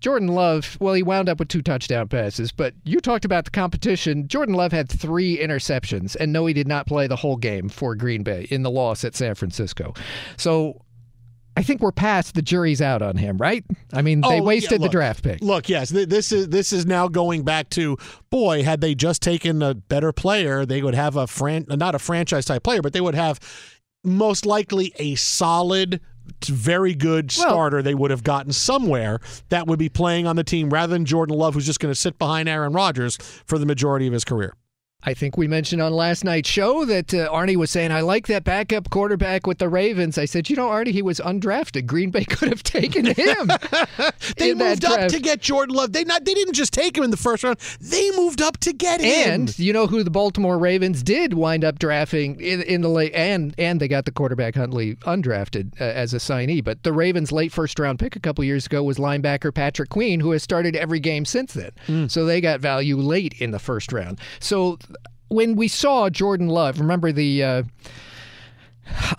[0.00, 3.50] Jordan Love, well, he wound up with two touchdown passes, but you talked about the
[3.50, 4.26] competition.
[4.28, 7.94] Jordan Love had three interceptions, and no, he did not play the whole game for
[7.94, 9.92] Green Bay in the loss at San Francisco.
[10.38, 10.80] So
[11.56, 13.62] I think we're past the jury's out on him, right?
[13.92, 15.42] I mean, they Oh, wasted yeah, the draft pick.
[15.42, 17.98] Look, yes, th- this is this is now going back to
[18.30, 18.62] boy.
[18.62, 22.46] Had they just taken a better player, they would have a fran- not a franchise
[22.46, 23.38] type player, but they would have
[24.02, 26.00] most likely a solid.
[26.46, 30.44] Very good Well- starter they would have gotten somewhere that would be playing on the
[30.44, 33.16] team rather than Jordan Love, who's just going to sit behind Aaron Rodgers
[33.46, 34.54] for the majority of his career.
[35.02, 38.26] I think we mentioned on last night's show that uh, Arnie was saying, I like
[38.26, 40.18] that backup quarterback with the Ravens.
[40.18, 41.86] I said, you know, Arnie, he was undrafted.
[41.86, 43.50] Green Bay could have taken him.
[44.36, 45.92] they moved up to get Jordan Love.
[45.92, 47.58] They not they didn't just take him in the first round.
[47.80, 49.32] They moved up to get him.
[49.32, 53.14] And you know who the Baltimore Ravens did wind up drafting in, in the late,
[53.14, 56.62] and and they got the quarterback Huntley undrafted uh, as a signee.
[56.62, 60.20] But the Ravens' late first round pick a couple years ago was linebacker Patrick Queen,
[60.20, 62.08] who has started every game since then.
[62.08, 64.18] So they got value late in the first round.
[64.40, 64.78] So
[65.30, 67.42] when we saw Jordan Love, remember the.
[67.42, 67.62] Uh,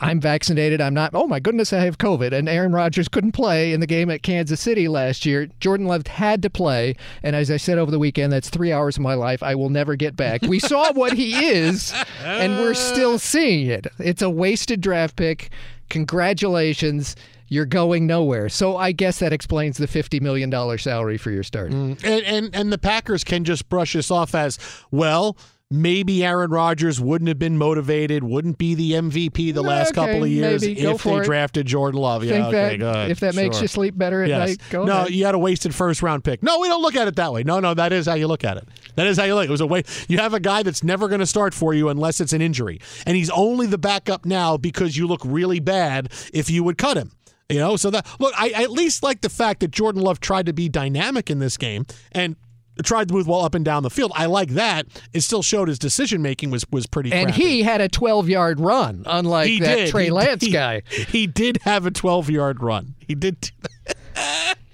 [0.01, 0.81] I'm vaccinated.
[0.81, 1.11] I'm not.
[1.13, 2.33] Oh my goodness, I have COVID.
[2.33, 5.47] And Aaron Rodgers couldn't play in the game at Kansas City last year.
[5.59, 6.95] Jordan Love had to play.
[7.23, 9.69] And as I said over the weekend, that's three hours of my life I will
[9.69, 10.41] never get back.
[10.41, 11.93] We saw what he is,
[12.23, 13.87] and we're still seeing it.
[13.99, 15.51] It's a wasted draft pick.
[15.89, 17.15] Congratulations.
[17.47, 18.47] You're going nowhere.
[18.47, 21.71] So I guess that explains the $50 million salary for your start.
[21.71, 24.57] And, and and the Packers can just brush this off as
[24.89, 25.35] well.
[25.73, 30.23] Maybe Aaron Rodgers wouldn't have been motivated, wouldn't be the MVP the last Okay, couple
[30.25, 31.23] of years if they it.
[31.23, 32.25] drafted Jordan Love.
[32.25, 33.63] Yeah, okay, that if that makes Sure.
[33.63, 34.49] you sleep better at Yes.
[34.49, 34.87] night, go ahead.
[34.93, 35.11] no, ahead.
[35.11, 36.43] you had a wasted first round pick.
[36.43, 37.43] No, we don't look at it that way.
[37.43, 38.67] No, no, that is how you look at it.
[38.95, 39.45] That is how you look.
[39.47, 39.83] It was a way.
[40.09, 42.81] You have a guy that's never going to start for you unless it's an injury,
[43.05, 46.97] and he's only the backup now because you look really bad if you would cut
[46.97, 47.11] him.
[47.49, 50.19] You know, so that look, I, I at least like the fact that Jordan Love
[50.19, 52.35] tried to be dynamic in this game and
[52.83, 54.11] tried to move well up and down the field.
[54.15, 54.87] I like that.
[55.13, 57.11] It still showed his decision making was was pretty.
[57.11, 57.41] And crappy.
[57.43, 59.89] he had a 12 yard run, unlike He that did.
[59.91, 60.81] Trey He- Lance he- guy.
[60.89, 62.95] He did have a 12 yard run.
[63.07, 63.51] He did.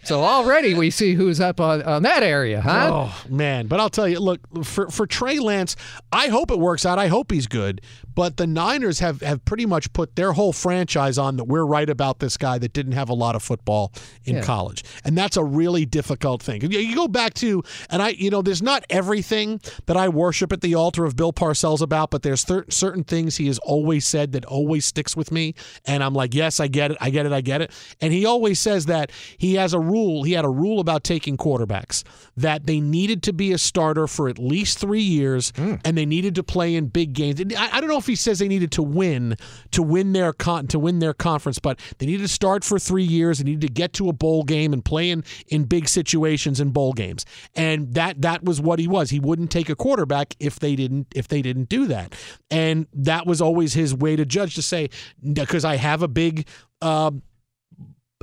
[0.04, 2.90] So already we see who's up on, on that area, huh?
[2.94, 5.76] Oh man, but I'll tell you, look for for Trey Lance,
[6.14, 6.98] I hope it works out.
[6.98, 7.82] I hope he's good.
[8.18, 11.88] But the Niners have have pretty much put their whole franchise on that we're right
[11.88, 13.94] about this guy that didn't have a lot of football
[14.26, 14.42] in Yeah.
[14.42, 16.64] college, and that's a really difficult thing.
[16.72, 20.62] You- go back to, and I, you know, there's not everything that I worship at
[20.62, 24.32] the altar of Bill Parcells about, but there's cer- certain things he has always said
[24.32, 25.54] that always sticks with me,
[25.86, 27.70] and I'm like, yes, I get it, I get it, I get it.
[28.02, 30.24] And he always says that he has a rule.
[30.24, 32.04] He had a rule about taking quarterbacks
[32.36, 35.76] that they needed to be a starter for at least three years, hmm.
[35.86, 37.40] and they needed to play in big games.
[37.56, 39.38] I, I don't know if he says they needed to win
[39.72, 43.04] to win their con- to win their conference, but they needed to start for three
[43.04, 43.40] years.
[43.40, 46.70] They needed to get to a bowl game and play in, in big situations in
[46.72, 49.10] bowl games, and that that was what he was.
[49.10, 52.16] He wouldn't take a quarterback if they didn't if they didn't do that,
[52.50, 54.90] and that was always his way to judge to say
[55.34, 56.48] because I have a big.
[56.82, 57.24] Um,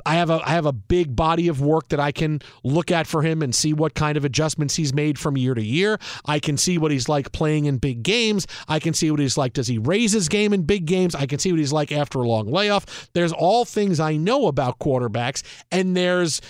[0.05, 3.07] I have a I have a big body of work that I can look at
[3.07, 5.99] for him and see what kind of adjustments he's made from year to year.
[6.25, 8.45] I can see what he's like playing in big games.
[8.67, 9.53] I can see what he's like.
[9.53, 11.15] Does he raise his game in big games?
[11.15, 13.09] I can see what he's like after a long layoff.
[13.13, 16.41] There's all things I know about quarterbacks, and there's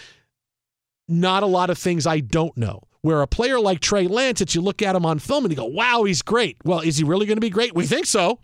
[1.07, 2.81] not a lot of things I don't know.
[3.01, 5.55] Where a player like Trey Lance, that you look at him on film and you
[5.55, 7.75] go, "Wow, he's great." Well, is he really going to be great?
[7.75, 8.39] We think so.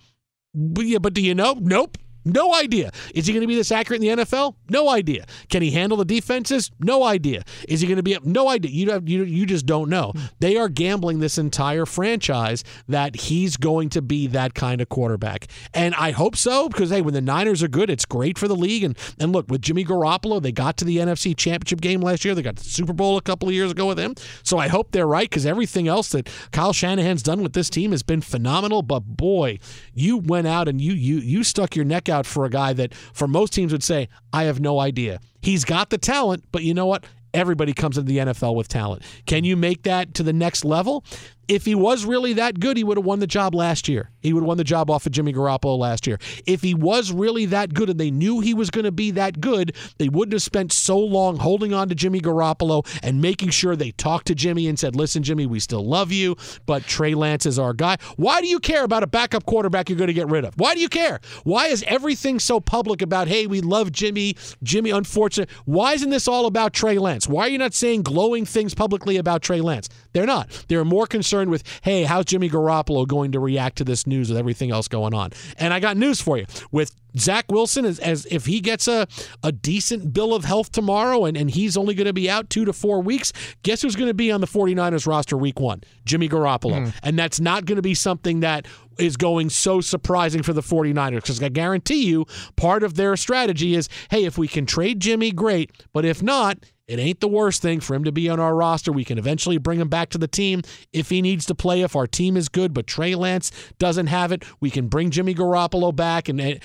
[0.54, 1.58] But, yeah, but do you know?
[1.60, 1.98] Nope.
[2.24, 2.92] No idea.
[3.16, 4.56] Is he going to be this accurate in the NFL?
[4.70, 5.26] No idea.
[5.50, 6.72] Can he handle the defenses?
[6.80, 7.44] No idea.
[7.68, 8.18] Is he going to be?
[8.24, 8.72] No idea.
[8.72, 10.12] You have, you you just don't know.
[10.16, 10.26] Hmm.
[10.40, 15.48] They are gambling this entire franchise that he's going to be that kind of quarterback,
[15.74, 18.56] and I hope so because hey, when the Niners are good, it's great for the
[18.56, 18.84] league.
[18.84, 22.36] And and look, with Jimmy Garoppolo, they got to the NFC Championship game last year.
[22.36, 24.16] They got to the Super Bowl a couple of years ago with him.
[24.44, 27.92] So I hope they're right because everything else that Kyle Shanahan's done with this team
[27.92, 28.84] has been phenomenal.
[28.84, 29.60] But boy,
[29.94, 32.94] you went out and you you you stuck your neck out for a guy that
[32.94, 35.20] for most teams would say, I have no idea.
[35.42, 37.06] He's got the talent, but you know what?
[37.34, 39.04] Everybody comes into the NFL with talent.
[39.26, 41.06] Can you make that to the next level?
[41.52, 44.10] If he was really that good, he would have won the job last year.
[44.22, 46.18] He would have won the job off of Jimmy Garoppolo last year.
[46.46, 49.42] If he was really that good and they knew he was going to be that
[49.42, 53.76] good, they wouldn't have spent so long holding on to Jimmy Garoppolo and making sure
[53.76, 57.46] they talked to Jimmy and said, listen, Jimmy, we still love you, but Trey Lance
[57.46, 57.98] is our guy.
[58.16, 60.54] Why do you care about a backup quarterback you're going to get rid of?
[60.56, 61.20] Why do you care?
[61.44, 65.50] Why is everything so public about, hey, we love Jimmy, Jimmy, unfortunate?
[65.66, 67.28] Why isn't this all about Trey Lance?
[67.28, 69.90] Why are you not saying glowing things publicly about Trey Lance?
[70.14, 70.66] They're not.
[70.70, 74.38] They're more concerned with, hey, how's Jimmy Garoppolo going to react to this news with
[74.38, 75.32] everything else going on?
[75.58, 76.46] And I got news for you.
[76.72, 79.08] With Zach Wilson, as, as if he gets a,
[79.44, 82.66] a decent bill of health tomorrow and, and he's only going to be out two
[82.66, 85.82] to four weeks, guess who's going to be on the 49ers roster week one?
[86.06, 86.86] Jimmy Garoppolo.
[86.86, 86.90] Hmm.
[87.04, 91.16] And that's not going to be something that is going so surprising for the 49ers
[91.16, 92.26] because I guarantee you
[92.56, 95.72] part of their strategy is hey, if we can trade Jimmy, great.
[95.94, 98.92] But if not, It ain't the worst thing for him to be on our roster.
[98.92, 101.82] We can eventually bring him back to the team if he needs to play.
[101.82, 105.34] If our team is good, but Trey Lance doesn't have it, we can bring Jimmy
[105.34, 106.60] Garoppolo back and and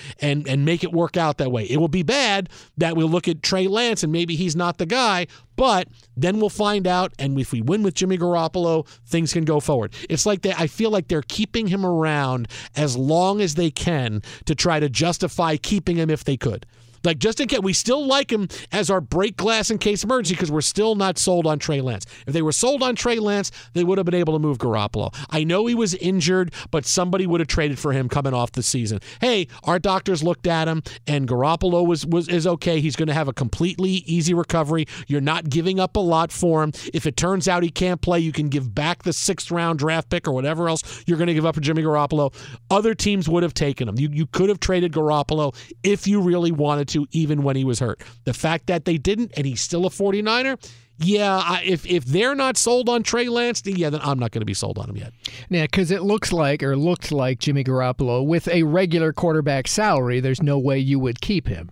[0.47, 1.63] and make it work out that way.
[1.63, 4.85] It will be bad that we'll look at Trey Lance and maybe he's not the
[4.85, 7.13] guy, but then we'll find out.
[7.19, 9.93] And if we win with Jimmy Garoppolo, things can go forward.
[10.09, 14.21] It's like they, I feel like they're keeping him around as long as they can
[14.45, 16.65] to try to justify keeping him if they could.
[17.07, 20.35] Like just in case, we still like him as our break glass in case emergency
[20.35, 22.05] because we're still not sold on Trey Lance.
[22.27, 25.15] If they were sold on Trey Lance, they would have been able to move Garoppolo.
[25.29, 28.61] I know he was injured, but somebody would have traded for him coming off the
[28.61, 28.99] season.
[29.21, 32.81] Hey, our doctors looked at him, and Garoppolo was was is okay.
[32.81, 34.85] He's going to have a completely easy recovery.
[35.07, 36.73] You're not giving up a lot for him.
[36.93, 40.09] If it turns out he can't play, you can give back the sixth round draft
[40.09, 42.33] pick or whatever else you're going to give up for Jimmy Garoppolo.
[42.69, 43.97] Other teams would have taken him.
[43.97, 47.79] You you could have traded Garoppolo if you really wanted to, even when he was
[47.79, 48.01] hurt.
[48.23, 50.57] The fact that they didn't, and he's still a 49er,
[50.99, 54.41] yeah, I, if if they're not sold on Trey Lance, yeah, then I'm not going
[54.41, 55.13] to be sold on him yet.
[55.49, 60.19] Yeah, because it looks like or looked like Jimmy Garoppolo with a regular quarterback salary.
[60.19, 61.69] There's no way you would keep him,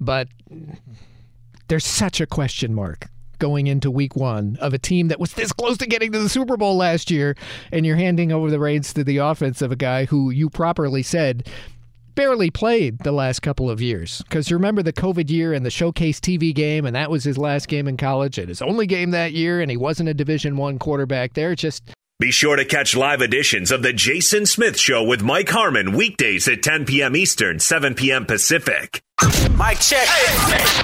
[0.00, 0.28] but
[1.68, 3.06] there's such a question mark
[3.38, 6.28] going into week one of a team that was this close to getting to the
[6.28, 7.36] Super Bowl last year,
[7.70, 11.02] and you're handing over the reins to the offense of a guy who you properly
[11.02, 11.48] said
[12.14, 14.22] barely played the last couple of years.
[14.22, 17.38] Because you remember the COVID year and the Showcase TV game, and that was his
[17.38, 20.56] last game in college and his only game that year, and he wasn't a Division
[20.56, 21.54] One quarterback there.
[21.54, 21.90] Just
[22.20, 26.46] be sure to catch live editions of the Jason Smith Show with Mike Harmon weekdays
[26.46, 27.16] at 10 p.m.
[27.16, 28.24] Eastern, 7 p.m.
[28.24, 29.02] Pacific.
[29.56, 30.06] Mike check.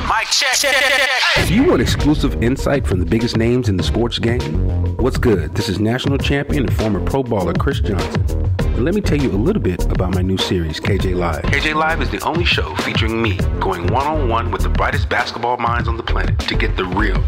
[0.09, 0.55] Mike check.
[0.55, 1.47] check, check, check.
[1.47, 4.97] Do you want exclusive insight from the biggest names in the sports game?
[4.97, 5.55] What's good?
[5.55, 8.51] This is national champion and former pro baller Chris Johnson.
[8.59, 11.43] And let me tell you a little bit about my new series, KJ Live.
[11.45, 15.09] KJ Live is the only show featuring me going one on one with the brightest
[15.09, 17.23] basketball minds on the planet to get the real.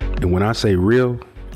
[0.00, 1.18] And when I say real,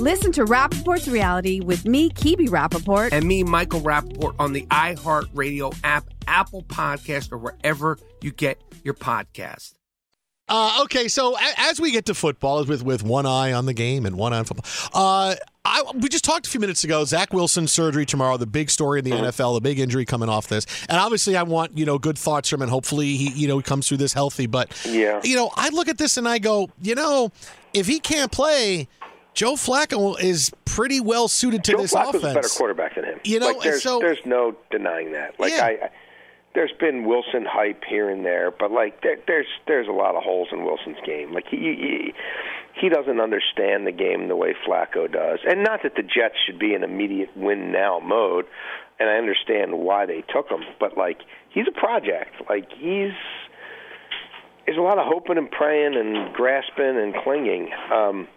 [0.00, 3.10] Listen to Rapaport's reality with me, Kibi Rapaport.
[3.12, 8.94] And me, Michael Rapaport, on the iHeartRadio app, Apple Podcast, or wherever you get your
[8.94, 9.74] podcast.
[10.48, 13.74] Uh, okay, so a- as we get to football, with with one eye on the
[13.74, 15.34] game and one eye on football, uh,
[15.66, 17.04] I, we just talked a few minutes ago.
[17.04, 20.48] Zach Wilson surgery tomorrow, the big story in the NFL, the big injury coming off
[20.48, 22.62] this, and obviously I want you know good thoughts from him.
[22.62, 24.46] And hopefully he you know he comes through this healthy.
[24.46, 25.20] But Yeah.
[25.22, 27.30] you know I look at this and I go, you know,
[27.72, 28.88] if he can't play,
[29.34, 32.24] Joe Flacco is pretty well suited to Joe this Flacco's offense.
[32.24, 33.20] a better quarterback than him.
[33.24, 35.38] You know, like, there's so- there's no denying that.
[35.38, 35.64] Like Yeah.
[35.64, 35.90] I, I,
[36.54, 40.22] there's been Wilson hype here and there, but like there, there's there's a lot of
[40.24, 41.32] holes in Wilson's game.
[41.32, 42.12] Like he, he
[42.80, 46.58] he doesn't understand the game the way Flacco does, and not that the Jets should
[46.58, 48.46] be in immediate win now mode.
[48.98, 51.20] And I understand why they took him, but like
[51.50, 52.34] he's a project.
[52.50, 53.12] Like he's
[54.66, 57.70] there's a lot of hoping and praying and grasping and clinging.
[57.92, 58.28] Um,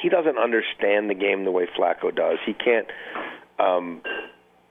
[0.00, 2.38] he doesn't understand the game the way Flacco does.
[2.46, 2.86] He can't
[3.58, 4.02] um,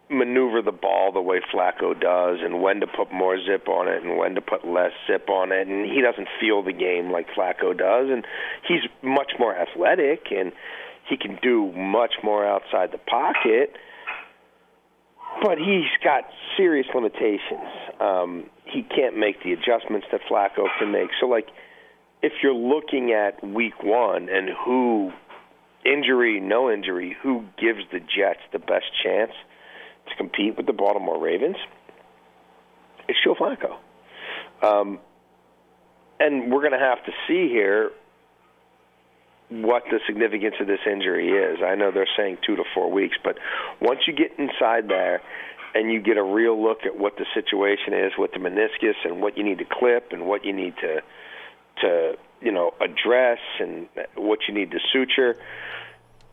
[0.10, 4.04] maneuver the ball the way Flacco does, and when to put more zip on it
[4.04, 5.68] and when to put less zip on it.
[5.68, 8.10] And he doesn't feel the game like Flacco does.
[8.10, 8.26] And
[8.68, 10.52] he's much more athletic, and
[11.08, 13.74] he can do much more outside the pocket.
[15.42, 16.26] But he's got
[16.58, 17.72] serious limitations.
[18.00, 21.10] Um, he can't make the adjustments that Flacco can make.
[21.20, 21.48] So, like,
[22.22, 25.12] if you're looking at week one and who,
[25.86, 29.32] injury, no injury, who gives the Jets the best chance
[30.10, 31.58] to compete with the Baltimore Ravens,
[33.08, 33.78] it's Joe Flacco.
[34.62, 35.00] Um,
[36.20, 37.92] and we're going to have to see here
[39.50, 41.60] what the significance of this injury is.
[41.66, 43.38] I know they're saying two to four weeks, but
[43.82, 45.22] once you get inside there
[45.74, 49.22] and you get a real look at what the situation is with the meniscus and
[49.22, 51.02] what you need to clip and what you need to
[51.82, 55.36] to you know address and what you need to suture,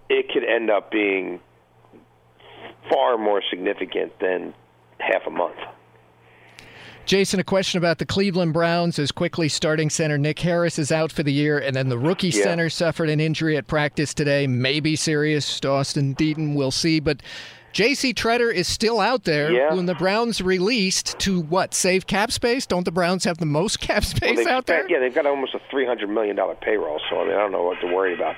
[0.09, 1.41] it could end up being
[2.91, 4.55] far more significant than
[4.99, 5.57] half a month.
[7.05, 11.11] Jason, a question about the Cleveland Browns as quickly starting center Nick Harris is out
[11.11, 12.43] for the year, and then the rookie Yeah.
[12.43, 14.47] center suffered an injury at practice today.
[14.47, 15.59] Maybe serious.
[15.59, 17.01] Dawson Deaton, we'll see.
[17.01, 17.23] But
[17.73, 18.15] J.C.
[18.15, 19.53] Tretter is still out there.
[19.53, 19.75] Yeah.
[19.75, 22.67] When the Browns released to what save cap space?
[22.67, 24.89] Don't the Browns have the most cap space they've out there?
[24.91, 27.01] Yeah, they've got almost a three hundred million dollar payroll.
[27.11, 28.37] So I mean, I don't know what to worry about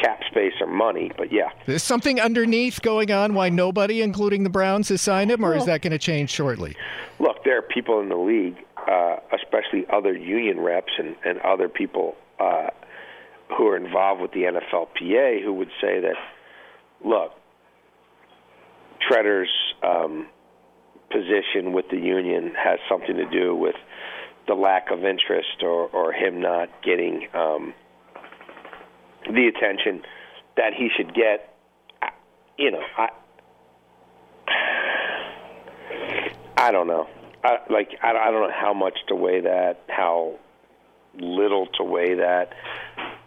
[0.00, 4.50] cap space or money, but yeah, There's something underneath going on why nobody, including the
[4.50, 6.76] Browns, has signed him, or is that going to change shortly?
[7.18, 8.56] look, there are people in the league,
[8.90, 12.68] uh, especially other union reps and, and other people uh,
[13.56, 16.16] who are involved with the NFLPA, who would say that,
[17.02, 17.32] look,
[19.08, 19.50] Tretter's
[19.82, 20.28] um,
[21.10, 23.76] position with the union has something to do with
[24.46, 27.74] the lack of interest or, or him not getting um,
[29.24, 30.02] the attention
[30.56, 31.52] that he should get.
[32.58, 33.08] You know, I
[36.56, 37.08] I don't know.
[37.44, 40.36] I, like I, I don't know how much to weigh that, how
[41.14, 42.54] little to weigh that.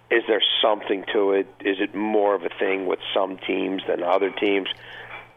[0.10, 1.48] Is there something to it?
[1.60, 4.68] Is it more of a thing with some teams than other teams,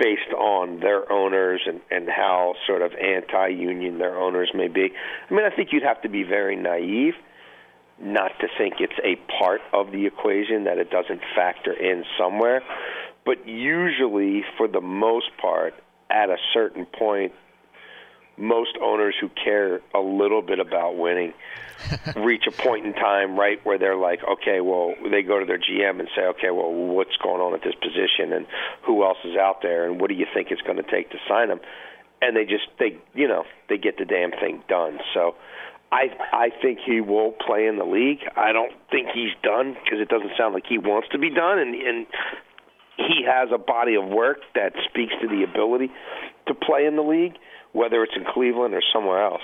[0.02, 4.92] based on their owners and and how sort of anti-union their owners may be?
[5.30, 7.14] I mean, I think you'd have to be very naive
[8.00, 12.62] not to think it's a part of the equation that it doesn't factor in somewhere.
[13.24, 15.74] But usually, for the most part,
[16.10, 17.32] at a certain point,
[18.42, 21.32] most owners who care a little bit about winning
[22.16, 25.58] reach a point in time right where they're like okay well they go to their
[25.58, 28.46] GM and say okay well what's going on at this position and
[28.84, 31.18] who else is out there and what do you think it's going to take to
[31.28, 31.60] sign them?
[32.20, 34.98] And they just they you know they get the damn thing done.
[35.14, 35.36] So
[35.92, 38.20] I I think he will play in the league.
[38.36, 41.58] I don't think he's done because it doesn't sound like he wants to be done,
[41.58, 42.06] and and
[42.96, 45.90] he has a body of work that speaks to the ability
[46.46, 47.34] to play in the league,
[47.72, 49.42] whether it's in Cleveland or somewhere else.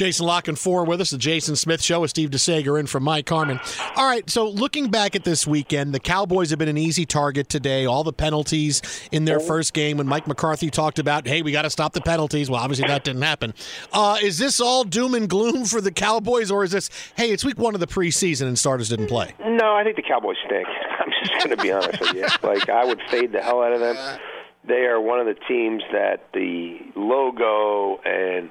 [0.00, 3.28] Jason La Canfora with us, the Jason Smith Show with Steve DeSaegher in from Mike
[3.28, 3.60] Harmon.
[3.96, 7.50] All right, so looking back at this weekend, the Cowboys have been an easy target
[7.50, 7.84] today.
[7.84, 8.80] All the penalties
[9.12, 12.00] in their first game when Mike McCarthy talked about, hey, we got to stop the
[12.00, 12.48] penalties.
[12.48, 13.52] Well, obviously that didn't happen.
[13.92, 17.44] Uh, is this all doom and gloom for the Cowboys, or is this, hey, it's
[17.44, 19.34] week one of the preseason and starters didn't play?
[19.38, 20.66] No, I think the Cowboys stink.
[20.98, 22.26] I'm just going to be honest with you.
[22.42, 24.18] Like, I would fade the hell out of them.
[24.66, 28.50] They are one of the teams that the logo and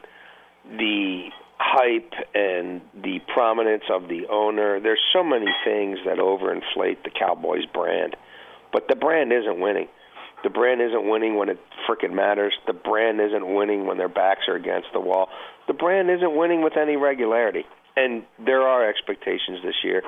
[0.66, 4.80] the hype and the prominence of the owner.
[4.80, 8.16] There's so many things that overinflate the Cowboys brand,
[8.72, 9.88] but the brand isn't winning.
[10.43, 12.53] The brand isn't winning when it frickin' matters.
[12.66, 15.28] The brand isn't winning when their backs are against the wall.
[15.68, 17.66] The brand isn't winning with any regularity.
[17.97, 20.01] And there are expectations this year,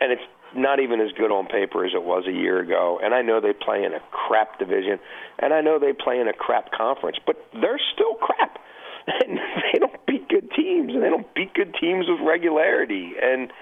[0.00, 0.22] and it's
[0.56, 2.98] not even as good on paper as it was a year ago.
[3.02, 4.98] And I know they play in a crap division,
[5.38, 8.58] and I know they play in a crap conference, but they're still crap.
[9.06, 13.12] And they don't beat good teams, and they don't beat good teams with regularity.
[13.20, 13.52] And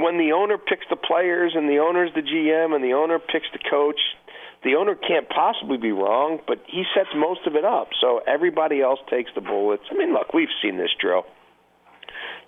[0.00, 3.48] when the owner picks the players, and the owner's the GM, and the owner picks
[3.52, 3.98] the coach,
[4.62, 7.88] the owner can't possibly be wrong, but he sets most of it up.
[8.00, 9.82] So everybody else takes the bullets.
[9.90, 11.24] I mean, look, we've seen this drill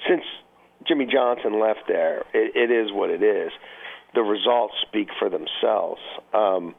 [0.08, 0.22] since
[0.86, 2.20] Jimmy Johnson left there.
[2.32, 3.52] It, it is what it is.
[4.14, 6.00] The results speak for themselves.
[6.34, 6.74] Um,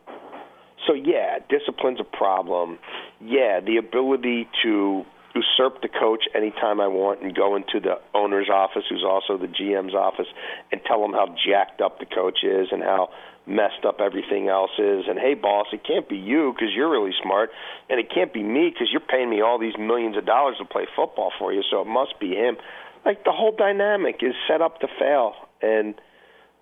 [0.87, 2.79] so yeah, discipline's a problem.
[3.21, 8.49] Yeah, the ability to usurp the coach anytime I want and go into the owner's
[8.49, 10.27] office, who's also the GM's office,
[10.71, 13.09] and tell them how jacked up the coach is and how
[13.45, 15.05] messed up everything else is.
[15.07, 17.49] And hey, boss, it can't be you because you're really smart,
[17.89, 20.65] and it can't be me because you're paying me all these millions of dollars to
[20.65, 22.57] play football for you, so it must be him.
[23.05, 25.95] Like the whole dynamic is set up to fail, and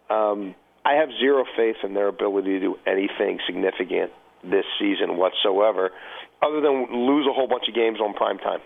[0.10, 4.12] um, I have zero faith in their ability to do anything significant
[4.44, 5.92] this season whatsoever,
[6.42, 8.62] other than lose a whole bunch of games on prime time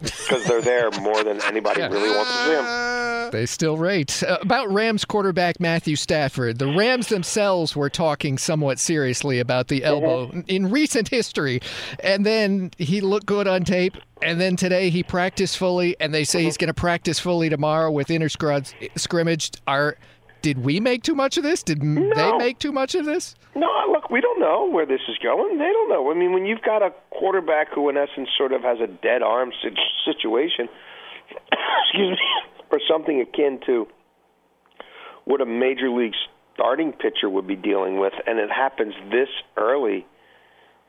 [0.00, 3.30] because they're there more than anybody really wants to see them.
[3.30, 4.22] They still rate.
[4.22, 6.58] Uh, about Rams quarterback Matthew Stafford.
[6.58, 11.60] The Rams themselves were talking somewhat seriously about the elbow in recent history.
[12.02, 13.96] And then he looked good on tape.
[14.22, 15.94] And then today he practiced fully.
[16.00, 19.52] And they say he's going to practice fully tomorrow with inter scrimmage.
[19.66, 19.96] Are
[20.42, 21.62] did we make too much of this?
[21.62, 23.34] Did they make too much of this?
[23.54, 25.58] No, look, we don't know where this is going.
[25.58, 26.10] They don't know.
[26.10, 29.22] I mean, when you've got a quarterback who, in essence, sort of has a dead
[29.22, 29.50] arm
[30.04, 30.68] situation,
[31.84, 32.18] excuse me,
[32.70, 33.86] or something akin to
[35.24, 36.14] what a major league
[36.54, 40.06] starting pitcher would be dealing with, and it happens this early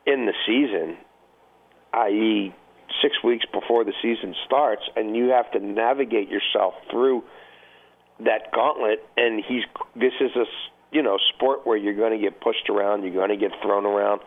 [0.06, 0.98] in the season,
[1.94, 2.54] i.e.,
[3.02, 7.24] six weeks before the season starts, and you have to navigate yourself through
[8.26, 9.04] that gauntlet.
[9.18, 9.64] And he's
[9.96, 10.46] this is a
[10.92, 13.86] you know sport where you're going to get pushed around, you're going to get thrown
[13.86, 14.22] around,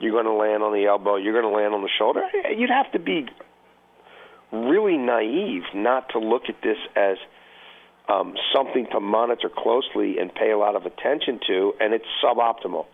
[0.00, 2.22] you're going to land on the elbow, you're going to land on the shoulder.
[2.56, 3.26] You'd have to be
[4.52, 7.16] really naive not to look at this as
[8.08, 12.86] um, something to monitor closely and pay a lot of attention to, and it's suboptimal.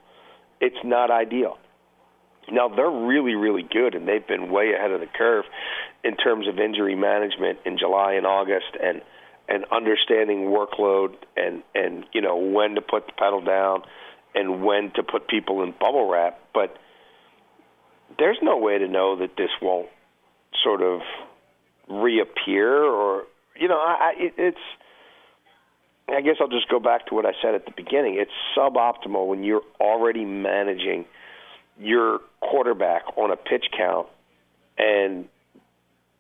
[0.61, 1.59] It's not ideal.
[2.51, 5.45] Now they're really, really good, and they've been way ahead of the curve
[6.03, 9.01] in terms of injury management in July and August, and
[9.49, 13.83] and understanding workload and and you know when to put the pedal down
[14.35, 16.41] and when to put people in bubble wrap.
[16.53, 16.77] But
[18.19, 19.89] there's no way to know that this won't
[20.63, 21.01] sort of
[21.89, 23.25] reappear, or
[23.57, 24.59] you know, I, I it, it's.
[26.07, 28.19] I guess I'll just go back to what I said at the beginning.
[28.21, 31.07] It's suboptimal when you're already managing
[31.81, 34.09] your quarterback on a pitch count
[34.77, 35.29] and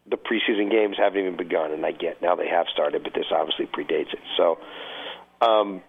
[0.09, 3.27] the preseason games haven't even begun, and I get now they have started, but this
[3.31, 4.21] obviously predates it.
[4.37, 4.59] So,
[5.41, 5.83] um,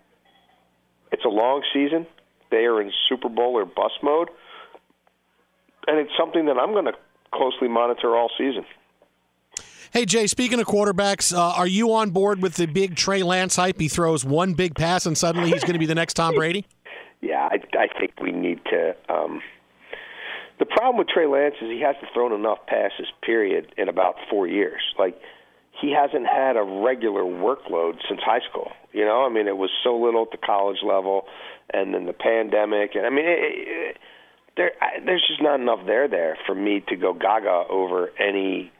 [1.11, 2.07] it's a long season.
[2.51, 4.29] They are in Super Bowl or bust mode,
[5.87, 6.93] and it's something that I'm going to
[7.33, 8.65] closely monitor all season.
[9.91, 13.55] Hey Jay, speaking of quarterbacks, uh, are you on board with the big Trey Lance
[13.55, 13.79] hype?
[13.79, 16.65] He throws one big pass and suddenly he's going to be the next Tom Brady.
[17.21, 18.95] Yeah, I, I think we need to.
[19.09, 19.41] Um,
[20.59, 24.47] the problem with Trey Lance is he hasn't thrown enough passes, period, in about four
[24.47, 24.81] years.
[24.97, 25.19] Like
[25.81, 28.71] he hasn't had a regular workload since high school.
[28.93, 31.25] You know, I mean, it was so little at the college level,
[31.73, 33.97] and then the pandemic, and I mean, it, it,
[34.55, 38.71] there I, there's just not enough there there for me to go gaga over any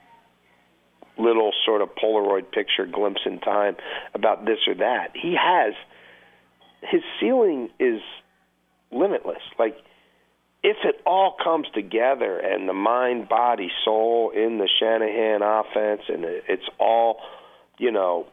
[1.18, 3.76] little sort of Polaroid picture glimpse in time
[4.14, 5.10] about this or that.
[5.14, 5.74] He has
[6.82, 8.02] his ceiling is
[8.92, 9.42] limitless.
[9.58, 9.78] Like
[10.66, 16.26] if it all comes together and the mind, body, soul in the Shanahan offense and
[16.26, 17.20] it's all,
[17.78, 18.26] you know,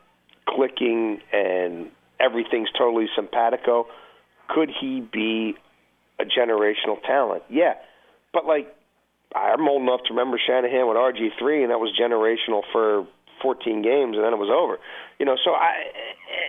[0.49, 3.87] clicking and everything's totally simpatico,
[4.49, 5.57] could he be
[6.19, 7.43] a generational talent?
[7.51, 7.75] Yeah.
[8.33, 8.75] But like
[9.37, 13.07] I'm old enough to remember Shanahan with RG3 and that was generational for
[13.43, 14.79] 14 games and then it was over.
[15.19, 15.75] You know, so I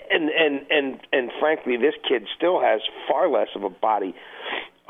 [0.09, 4.15] and and and and frankly this kid still has far less of a body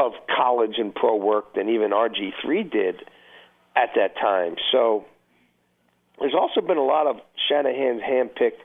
[0.05, 2.95] of college and pro work than even RG3 did
[3.75, 4.55] at that time.
[4.71, 5.05] So
[6.19, 7.17] there's also been a lot of
[7.49, 8.61] Shanahan's handpicked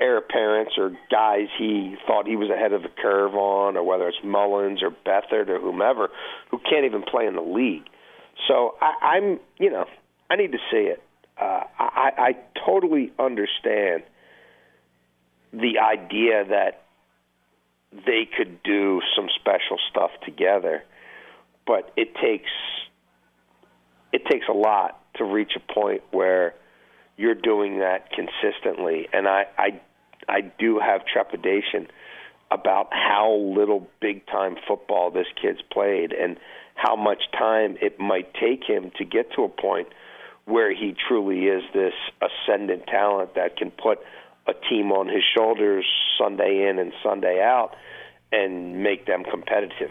[0.00, 4.08] heir apparents or guys he thought he was ahead of the curve on, or whether
[4.08, 6.08] it's Mullens or Beathard or whomever,
[6.50, 7.84] who can't even play in the league.
[8.46, 9.86] So I, I'm, you know,
[10.30, 11.02] I need to see it.
[11.40, 14.02] Uh, I, I totally understand
[15.52, 16.82] the idea that
[17.92, 20.82] they could do some special stuff together,
[21.66, 22.50] but it takes
[24.12, 26.54] it takes a lot to reach a point where
[27.16, 29.80] you're doing that consistently, and I I,
[30.28, 31.88] I do have trepidation
[32.50, 36.38] about how little big time football this kid's played and
[36.74, 39.88] how much time it might take him to get to a point
[40.46, 43.98] where he truly is this ascendant talent that can put
[44.48, 45.86] a team on his shoulders
[46.18, 47.76] Sunday in and Sunday out
[48.32, 49.90] and make them competitive.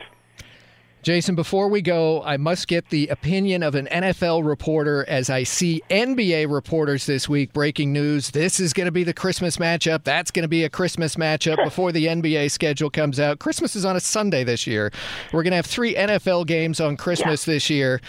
[1.04, 5.44] Jason, before we go, I must get the opinion of an NFL reporter as I
[5.44, 8.32] see NBA reporters this week breaking news.
[8.32, 10.04] This is going to be the Christmas matchup.
[10.04, 13.40] That's going to be a Christmas matchup before the NBA schedule comes out.
[13.40, 14.92] Christmas is on a Sunday this year.
[15.32, 17.54] We're going to have three NFL games on Christmas yeah.
[17.54, 18.02] this year.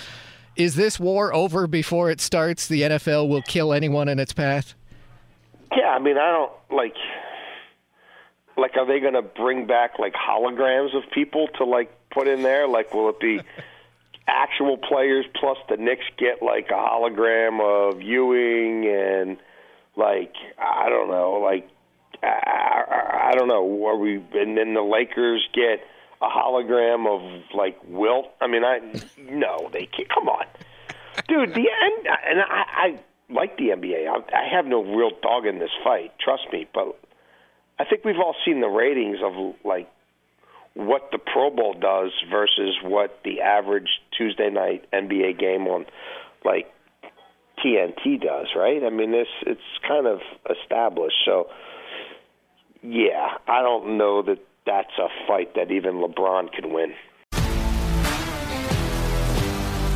[0.56, 2.66] Is this war over before it starts?
[2.66, 4.74] The NFL will kill anyone in its path?
[5.76, 6.94] Yeah, I mean, I don't like.
[8.56, 12.42] Like, are they going to bring back like holograms of people to like put in
[12.42, 12.66] there?
[12.66, 13.40] Like, will it be
[14.26, 19.38] actual players plus the Knicks get like a hologram of Ewing and
[19.96, 21.68] like I don't know, like
[22.22, 24.16] I, I, I don't know, are we?
[24.16, 25.84] And then the Lakers get
[26.20, 28.26] a hologram of like Wilt.
[28.40, 28.80] I mean, I
[29.18, 30.08] no, they can't.
[30.08, 30.44] Come on,
[31.26, 31.54] dude.
[31.54, 32.98] The end, and I, I
[33.30, 34.08] like the NBA.
[34.08, 36.12] I, I have no real dog in this fight.
[36.18, 36.98] Trust me, but
[37.78, 39.88] I think we've all seen the ratings of like
[40.74, 45.86] what the Pro Bowl does versus what the average Tuesday night NBA game on
[46.44, 46.66] like
[47.64, 48.82] TNT does, right?
[48.84, 51.16] I mean, this it's kind of established.
[51.24, 51.48] So,
[52.82, 56.92] yeah, I don't know that that's a fight that even LeBron can win.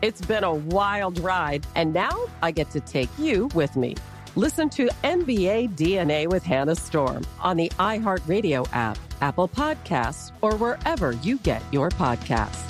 [0.00, 3.96] It's been a wild ride, and now I get to take you with me.
[4.36, 11.12] Listen to NBA DNA with Hannah Storm on the iHeartRadio app, Apple Podcasts, or wherever
[11.24, 12.62] you get your podcasts.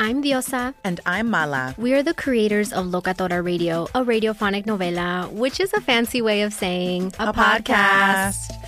[0.00, 0.74] I'm Diosa.
[0.84, 1.74] And I'm Mala.
[1.76, 6.42] We are the creators of Locatora Radio, a radiophonic novela, which is a fancy way
[6.42, 7.64] of saying a, a podcast.
[7.64, 8.67] podcast.